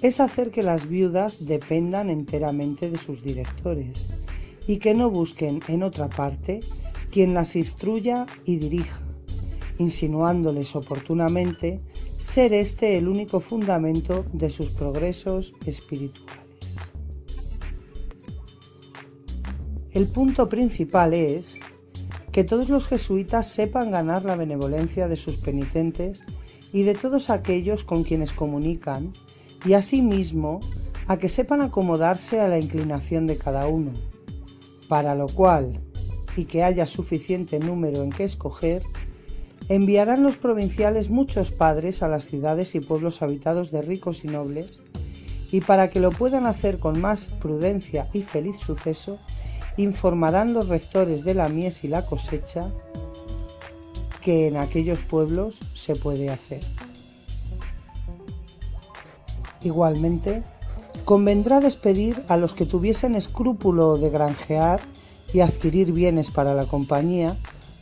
es 0.00 0.20
hacer 0.20 0.52
que 0.52 0.62
las 0.62 0.88
viudas 0.88 1.46
dependan 1.46 2.08
enteramente 2.08 2.88
de 2.88 2.98
sus 2.98 3.20
directores 3.20 4.26
y 4.68 4.76
que 4.76 4.94
no 4.94 5.10
busquen 5.10 5.58
en 5.66 5.82
otra 5.82 6.08
parte 6.08 6.60
quien 7.10 7.34
las 7.34 7.56
instruya 7.56 8.26
y 8.44 8.56
dirija, 8.56 9.00
insinuándoles 9.78 10.76
oportunamente 10.76 11.80
ser 11.92 12.52
este 12.52 12.96
el 12.96 13.08
único 13.08 13.40
fundamento 13.40 14.24
de 14.32 14.48
sus 14.48 14.70
progresos 14.70 15.54
espirituales. 15.66 16.42
El 19.90 20.06
punto 20.06 20.48
principal 20.48 21.12
es 21.12 21.58
que 22.30 22.44
todos 22.44 22.70
los 22.70 22.86
jesuitas 22.86 23.48
sepan 23.48 23.90
ganar 23.90 24.24
la 24.24 24.36
benevolencia 24.36 25.08
de 25.08 25.16
sus 25.16 25.38
penitentes 25.38 26.24
y 26.72 26.82
de 26.82 26.94
todos 26.94 27.30
aquellos 27.30 27.84
con 27.84 28.02
quienes 28.02 28.32
comunican, 28.32 29.12
y 29.64 29.74
asimismo 29.74 30.60
a 31.06 31.18
que 31.18 31.28
sepan 31.28 31.60
acomodarse 31.60 32.40
a 32.40 32.48
la 32.48 32.58
inclinación 32.58 33.26
de 33.26 33.36
cada 33.36 33.66
uno, 33.66 33.92
para 34.88 35.14
lo 35.14 35.26
cual, 35.26 35.80
y 36.36 36.46
que 36.46 36.64
haya 36.64 36.86
suficiente 36.86 37.58
número 37.58 38.02
en 38.02 38.10
que 38.10 38.24
escoger, 38.24 38.82
enviarán 39.68 40.22
los 40.22 40.36
provinciales 40.36 41.10
muchos 41.10 41.50
padres 41.50 42.02
a 42.02 42.08
las 42.08 42.24
ciudades 42.24 42.74
y 42.74 42.80
pueblos 42.80 43.22
habitados 43.22 43.70
de 43.70 43.82
ricos 43.82 44.24
y 44.24 44.28
nobles, 44.28 44.82
y 45.50 45.60
para 45.60 45.90
que 45.90 46.00
lo 46.00 46.10
puedan 46.10 46.46
hacer 46.46 46.78
con 46.78 47.00
más 47.00 47.28
prudencia 47.28 48.08
y 48.12 48.22
feliz 48.22 48.56
suceso, 48.56 49.18
informarán 49.76 50.54
los 50.54 50.68
rectores 50.68 51.24
de 51.24 51.34
la 51.34 51.48
mies 51.48 51.84
y 51.84 51.88
la 51.88 52.04
cosecha 52.04 52.70
que 54.22 54.46
en 54.46 54.56
aquellos 54.56 55.00
pueblos 55.00 55.58
se 55.74 55.94
puede 55.94 56.30
hacer. 56.30 56.60
Igualmente, 59.62 60.42
convendrá 61.04 61.60
despedir 61.60 62.24
a 62.28 62.36
los 62.36 62.54
que 62.54 62.64
tuviesen 62.64 63.14
escrúpulo 63.14 63.98
de 63.98 64.10
granjear 64.10 64.80
y 65.34 65.40
adquirir 65.40 65.92
bienes 65.92 66.30
para 66.30 66.54
la 66.54 66.64
compañía 66.64 67.36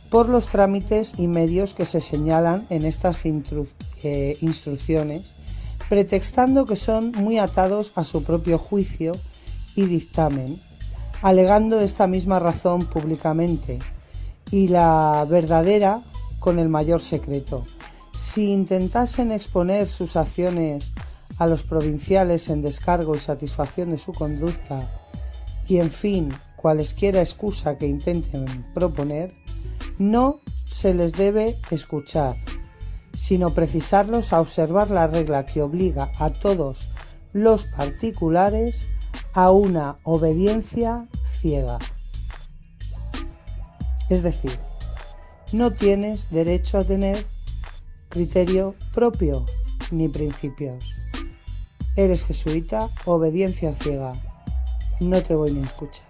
por 0.09 0.27
los 0.27 0.47
trámites 0.47 1.13
y 1.17 1.27
medios 1.27 1.73
que 1.73 1.85
se 1.85 2.01
señalan 2.01 2.67
en 2.69 2.85
estas 2.85 3.23
eh, 3.25 4.37
instrucciones, 4.41 5.33
pretextando 5.87 6.65
que 6.65 6.75
son 6.75 7.13
muy 7.13 7.37
atados 7.39 7.93
a 7.95 8.03
su 8.03 8.23
propio 8.23 8.57
juicio 8.57 9.13
y 9.73 9.85
dictamen, 9.85 10.61
alegando 11.21 11.79
esta 11.79 12.07
misma 12.07 12.39
razón 12.39 12.81
públicamente, 12.81 13.79
y 14.51 14.67
la 14.67 15.25
verdadera 15.29 16.03
con 16.41 16.59
el 16.59 16.67
mayor 16.67 17.01
secreto. 17.01 17.65
Si 18.13 18.51
intentasen 18.51 19.31
exponer 19.31 19.87
sus 19.87 20.17
acciones 20.17 20.91
a 21.37 21.47
los 21.47 21.63
provinciales 21.63 22.49
en 22.49 22.61
descargo 22.61 23.15
y 23.15 23.19
satisfacción 23.19 23.89
de 23.91 23.99
su 23.99 24.11
conducta, 24.11 24.91
y 25.67 25.77
en 25.77 25.91
fin, 25.91 26.33
cualesquiera 26.57 27.21
excusa 27.21 27.77
que 27.77 27.87
intenten 27.87 28.65
proponer, 28.73 29.33
no 29.99 30.41
se 30.67 30.93
les 30.93 31.13
debe 31.13 31.57
escuchar, 31.69 32.35
sino 33.13 33.53
precisarlos 33.53 34.33
a 34.33 34.41
observar 34.41 34.89
la 34.89 35.07
regla 35.07 35.45
que 35.45 35.61
obliga 35.61 36.11
a 36.17 36.31
todos 36.31 36.89
los 37.33 37.65
particulares 37.65 38.85
a 39.33 39.51
una 39.51 39.99
obediencia 40.03 41.07
ciega. 41.39 41.77
Es 44.09 44.23
decir, 44.23 44.57
no 45.53 45.71
tienes 45.71 46.29
derecho 46.29 46.77
a 46.77 46.83
tener 46.83 47.25
criterio 48.09 48.75
propio 48.93 49.45
ni 49.91 50.07
principios. 50.07 50.85
Eres 51.95 52.23
jesuita, 52.23 52.89
obediencia 53.05 53.73
ciega. 53.73 54.13
No 55.01 55.21
te 55.21 55.35
voy 55.35 55.51
ni 55.51 55.61
a 55.61 55.65
escuchar. 55.65 56.05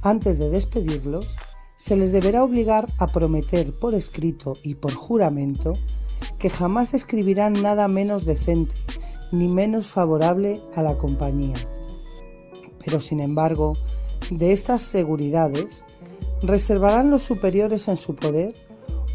Antes 0.00 0.38
de 0.38 0.48
despedirlos, 0.48 1.36
se 1.76 1.96
les 1.96 2.12
deberá 2.12 2.42
obligar 2.42 2.88
a 2.98 3.08
prometer 3.08 3.72
por 3.78 3.94
escrito 3.94 4.56
y 4.62 4.76
por 4.76 4.94
juramento 4.94 5.74
que 6.38 6.48
jamás 6.48 6.94
escribirán 6.94 7.52
nada 7.54 7.86
menos 7.88 8.24
decente 8.24 8.74
ni 9.30 9.48
menos 9.48 9.88
favorable 9.88 10.60
a 10.74 10.82
la 10.82 10.96
compañía. 10.96 11.56
Pero 12.84 13.00
sin 13.00 13.20
embargo, 13.20 13.74
de 14.30 14.52
estas 14.52 14.82
seguridades, 14.82 15.82
reservarán 16.42 17.10
los 17.10 17.22
superiores 17.22 17.88
en 17.88 17.96
su 17.96 18.14
poder 18.14 18.54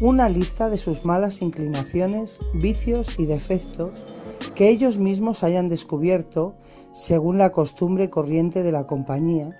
una 0.00 0.28
lista 0.28 0.70
de 0.70 0.76
sus 0.76 1.04
malas 1.04 1.42
inclinaciones, 1.42 2.38
vicios 2.54 3.18
y 3.18 3.26
defectos 3.26 4.06
que 4.54 4.68
ellos 4.68 4.98
mismos 4.98 5.42
hayan 5.42 5.68
descubierto 5.68 6.54
según 6.92 7.38
la 7.38 7.50
costumbre 7.50 8.10
corriente 8.10 8.62
de 8.62 8.72
la 8.72 8.86
compañía, 8.86 9.58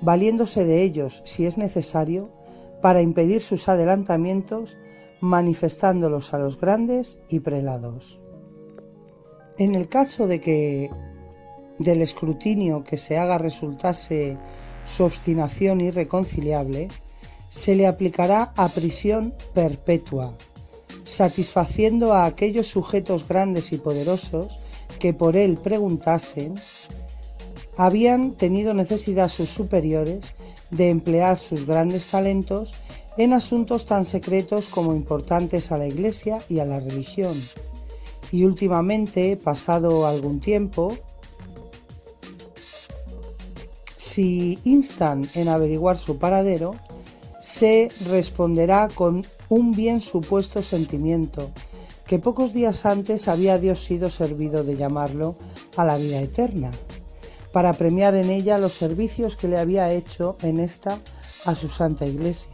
valiéndose 0.00 0.64
de 0.64 0.82
ellos, 0.82 1.22
si 1.24 1.46
es 1.46 1.58
necesario, 1.58 2.30
para 2.80 3.02
impedir 3.02 3.42
sus 3.42 3.68
adelantamientos, 3.68 4.76
manifestándolos 5.20 6.34
a 6.34 6.38
los 6.38 6.60
grandes 6.60 7.20
y 7.28 7.40
prelados. 7.40 8.20
En 9.58 9.74
el 9.74 9.88
caso 9.88 10.26
de 10.26 10.40
que 10.40 10.90
del 11.78 12.02
escrutinio 12.02 12.84
que 12.84 12.96
se 12.96 13.18
haga 13.18 13.38
resultase 13.38 14.36
su 14.84 15.04
obstinación 15.04 15.80
irreconciliable, 15.80 16.88
se 17.50 17.74
le 17.74 17.86
aplicará 17.86 18.52
a 18.56 18.68
prisión 18.68 19.34
perpetua, 19.52 20.32
satisfaciendo 21.04 22.12
a 22.12 22.24
aquellos 22.24 22.66
sujetos 22.66 23.28
grandes 23.28 23.72
y 23.72 23.78
poderosos 23.78 24.58
que 24.98 25.12
por 25.12 25.36
él 25.36 25.58
preguntasen, 25.58 26.54
habían 27.76 28.32
tenido 28.32 28.74
necesidad 28.74 29.28
sus 29.28 29.50
superiores 29.50 30.34
de 30.70 30.90
emplear 30.90 31.38
sus 31.38 31.66
grandes 31.66 32.06
talentos 32.06 32.74
en 33.16 33.32
asuntos 33.32 33.84
tan 33.84 34.04
secretos 34.04 34.68
como 34.68 34.94
importantes 34.94 35.70
a 35.70 35.78
la 35.78 35.86
Iglesia 35.86 36.42
y 36.48 36.60
a 36.60 36.64
la 36.64 36.80
religión. 36.80 37.40
Y 38.30 38.44
últimamente, 38.44 39.36
pasado 39.36 40.06
algún 40.06 40.40
tiempo, 40.40 40.96
si 44.12 44.58
instan 44.64 45.26
en 45.34 45.48
averiguar 45.48 45.98
su 45.98 46.18
paradero, 46.18 46.74
se 47.40 47.90
responderá 48.04 48.88
con 48.94 49.24
un 49.48 49.72
bien 49.72 50.02
supuesto 50.02 50.62
sentimiento, 50.62 51.50
que 52.06 52.18
pocos 52.18 52.52
días 52.52 52.84
antes 52.84 53.26
había 53.26 53.56
Dios 53.56 53.82
sido 53.82 54.10
servido 54.10 54.64
de 54.64 54.76
llamarlo 54.76 55.34
a 55.78 55.86
la 55.86 55.96
vida 55.96 56.20
eterna, 56.20 56.72
para 57.52 57.72
premiar 57.72 58.14
en 58.14 58.28
ella 58.28 58.58
los 58.58 58.74
servicios 58.74 59.36
que 59.36 59.48
le 59.48 59.58
había 59.58 59.90
hecho 59.90 60.36
en 60.42 60.60
esta 60.60 60.98
a 61.46 61.54
su 61.54 61.70
santa 61.70 62.04
iglesia, 62.04 62.52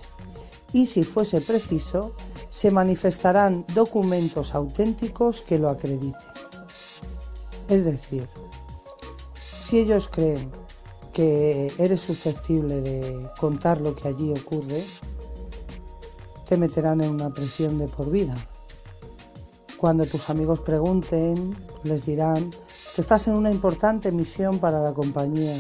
y 0.73 0.87
si 0.87 1.03
fuese 1.03 1.41
preciso, 1.41 2.15
se 2.51 2.71
manifestarán 2.71 3.65
documentos 3.75 4.55
auténticos 4.55 5.43
que 5.43 5.59
lo 5.59 5.71
acrediten. 5.71 6.15
Es 7.69 7.85
decir, 7.85 8.29
si 9.61 9.79
ellos 9.81 10.07
creen 10.07 10.53
que 11.19 11.73
eres 11.79 12.03
susceptible 12.03 12.81
de 12.81 13.29
contar 13.41 13.81
lo 13.81 13.97
que 13.97 14.07
allí 14.07 14.33
ocurre, 14.33 14.85
te 16.49 16.57
meterán 16.57 17.01
en 17.01 17.11
una 17.11 17.31
prisión 17.31 17.77
de 17.77 17.89
por 17.89 18.09
vida. 18.09 18.37
Cuando 19.79 20.07
tus 20.07 20.31
amigos 20.31 20.61
pregunten, 20.61 21.57
les 21.83 22.07
dirán 22.07 22.53
que 22.95 23.01
estás 23.01 23.27
en 23.27 23.35
una 23.35 23.51
importante 23.51 24.13
misión 24.13 24.61
para 24.61 24.79
la 24.79 24.93
compañía 24.93 25.57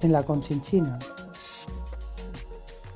en 0.00 0.10
la 0.10 0.24
Conchinchina. 0.24 0.98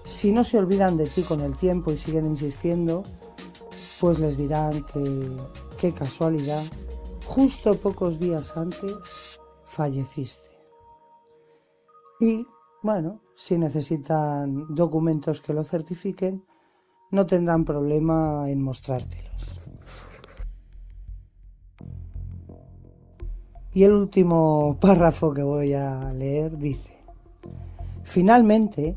Si 0.04 0.32
no 0.32 0.42
se 0.42 0.58
olvidan 0.58 0.96
de 0.96 1.06
ti 1.06 1.22
con 1.22 1.40
el 1.40 1.56
tiempo 1.56 1.92
y 1.92 1.98
siguen 1.98 2.26
insistiendo, 2.26 3.04
pues 4.00 4.18
les 4.18 4.36
dirán 4.36 4.84
que, 4.86 5.30
qué 5.78 5.94
casualidad, 5.94 6.64
justo 7.24 7.76
pocos 7.76 8.18
días 8.18 8.56
antes 8.56 8.96
falleciste. 9.64 10.53
Y, 12.20 12.46
bueno, 12.82 13.20
si 13.34 13.58
necesitan 13.58 14.74
documentos 14.74 15.40
que 15.40 15.52
lo 15.52 15.64
certifiquen, 15.64 16.44
no 17.10 17.26
tendrán 17.26 17.64
problema 17.64 18.48
en 18.48 18.62
mostrártelos. 18.62 19.60
Y 23.72 23.82
el 23.82 23.92
último 23.92 24.76
párrafo 24.80 25.32
que 25.32 25.42
voy 25.42 25.72
a 25.74 26.12
leer 26.12 26.56
dice, 26.56 26.98
finalmente, 28.04 28.96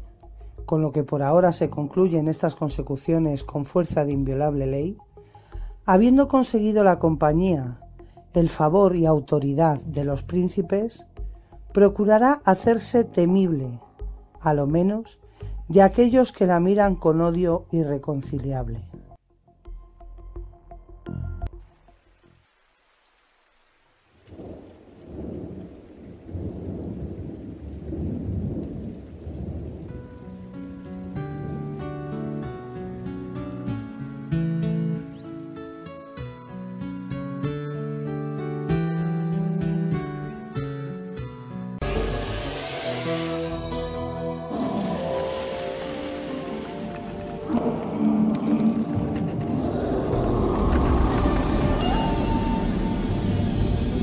con 0.65 0.82
lo 0.82 0.91
que 0.91 1.03
por 1.03 1.24
ahora 1.24 1.53
se 1.53 1.70
concluyen 1.70 2.28
estas 2.28 2.55
consecuciones 2.55 3.43
con 3.43 3.65
fuerza 3.65 4.05
de 4.05 4.11
inviolable 4.11 4.68
ley, 4.68 4.97
habiendo 5.86 6.28
conseguido 6.28 6.84
la 6.84 6.99
compañía 6.99 7.80
el 8.34 8.49
favor 8.49 8.95
y 8.95 9.05
autoridad 9.05 9.80
de 9.82 10.03
los 10.03 10.24
príncipes, 10.24 11.05
procurará 11.74 12.41
hacerse 12.45 13.03
temible, 13.03 13.80
a 14.39 14.53
lo 14.53 14.68
menos, 14.68 15.20
de 15.68 15.82
aquellos 15.82 16.32
que 16.32 16.45
la 16.45 16.59
miran 16.59 16.95
con 16.95 17.22
odio 17.22 17.65
irreconciliable. 17.72 18.87